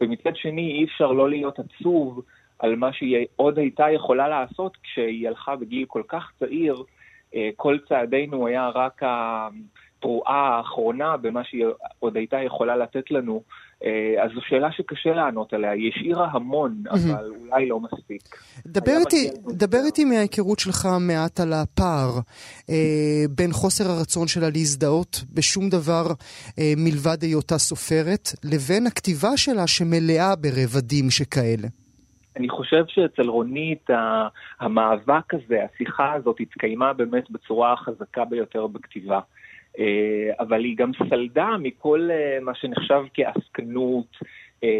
[0.00, 2.22] ומצד שני אי אפשר לא להיות עצוב
[2.58, 6.82] על מה שהיא עוד הייתה יכולה לעשות כשהיא הלכה בגיל כל כך צעיר.
[7.34, 9.02] אה, כל צעדינו היה רק
[10.04, 11.64] התרועה האחרונה במה שהיא
[11.98, 13.42] עוד הייתה יכולה לתת לנו,
[13.84, 15.70] אה, אז זו שאלה שקשה לענות עליה.
[15.70, 18.22] היא השאירה המון, אבל אולי לא מספיק.
[18.66, 22.10] דבר איתי, דבר איתי מההיכרות שלך מעט על הפער
[22.70, 22.74] אה,
[23.30, 26.06] בין חוסר הרצון שלה להזדהות בשום דבר
[26.58, 31.68] אה, מלבד היותה סופרת, לבין הכתיבה שלה שמלאה ברבדים שכאלה.
[32.36, 33.90] אני חושב שאצל רונית
[34.60, 39.20] המאבק הזה, השיחה הזאת, התקיימה באמת בצורה החזקה ביותר בכתיבה.
[39.78, 44.16] אה, אבל היא גם סלדה מכל אה, מה שנחשב כעסקנות,
[44.64, 44.70] אה,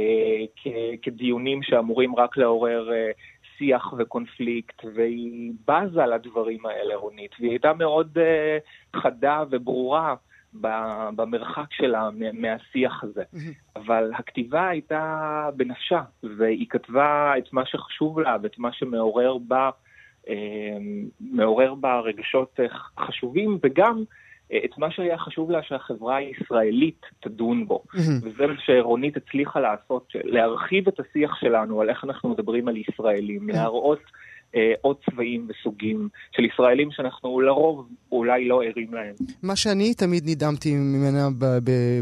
[1.03, 2.91] כדיונים שאמורים רק לעורר
[3.59, 8.19] שיח וקונפליקט, והיא בזה לדברים האלה, רונית, והיא הייתה מאוד
[8.97, 10.15] חדה וברורה.
[11.17, 13.23] במרחק שלה מהשיח הזה.
[13.77, 19.71] אבל הכתיבה הייתה בנפשה, והיא כתבה את מה שחשוב לה ואת מה שמעורר בה,
[21.21, 22.61] מעורר בה רגשות
[22.99, 24.05] חשובים, וגם
[24.65, 27.83] את מה שהיה חשוב לה שהחברה הישראלית תדון בו.
[27.87, 27.99] Mm-hmm.
[28.23, 33.51] וזה מה שרונית הצליחה לעשות, להרחיב את השיח שלנו על איך אנחנו מדברים על ישראלים,
[33.51, 33.53] mm-hmm.
[33.53, 34.34] להראות אה,
[34.81, 39.15] עוד צבעים וסוגים של ישראלים שאנחנו לרוב אולי לא ערים להם.
[39.43, 41.29] מה שאני תמיד נדהמתי ממנה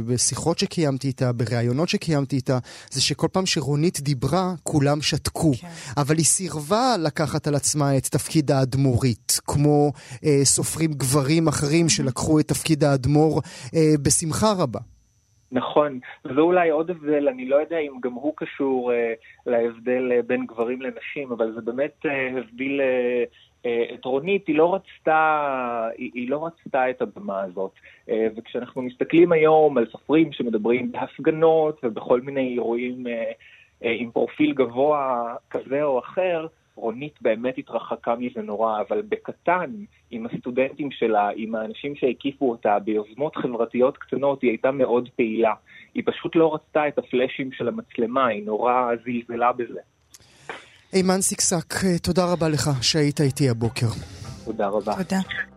[0.06, 2.58] בשיחות שקיימתי איתה, בראיונות שקיימתי איתה,
[2.90, 5.52] זה שכל פעם שרונית דיברה, כולם שתקו.
[5.60, 5.68] כן.
[5.96, 9.40] אבל היא סירבה לקחת על עצמה את תפקיד האדמו"רית.
[9.46, 9.92] כמו
[10.24, 13.40] אה, סופרים גברים אחרים שלקחו את תפקיד האדמו"ר
[13.74, 14.80] אה, בשמחה רבה.
[15.52, 19.12] נכון, וזה אולי עוד הבדל, אני לא יודע אם גם הוא קשור אה,
[19.46, 23.24] להבדל אה, בין גברים לנשים, אבל זה באמת אה, הבדיל אה,
[23.66, 27.72] אה, את רונית, היא לא רצתה, היא, היא לא רצתה את הבמה הזאת.
[28.08, 33.32] אה, וכשאנחנו מסתכלים היום על סופרים שמדברים בהפגנות ובכל מיני אירועים אה,
[33.84, 39.70] אה, עם פרופיל גבוה כזה או אחר, רונית באמת התרחקה מזה נורא, אבל בקטן,
[40.10, 45.54] עם הסטודנטים שלה, עם האנשים שהקיפו אותה, ביוזמות חברתיות קטנות, היא הייתה מאוד פעילה.
[45.94, 49.80] היא פשוט לא רצתה את הפלאשים של המצלמה, היא נורא זלזלה בזה.
[50.92, 53.86] אימן סיקסק, תודה רבה לך שהיית איתי הבוקר.
[54.44, 54.92] תודה רבה.
[54.96, 55.51] תודה.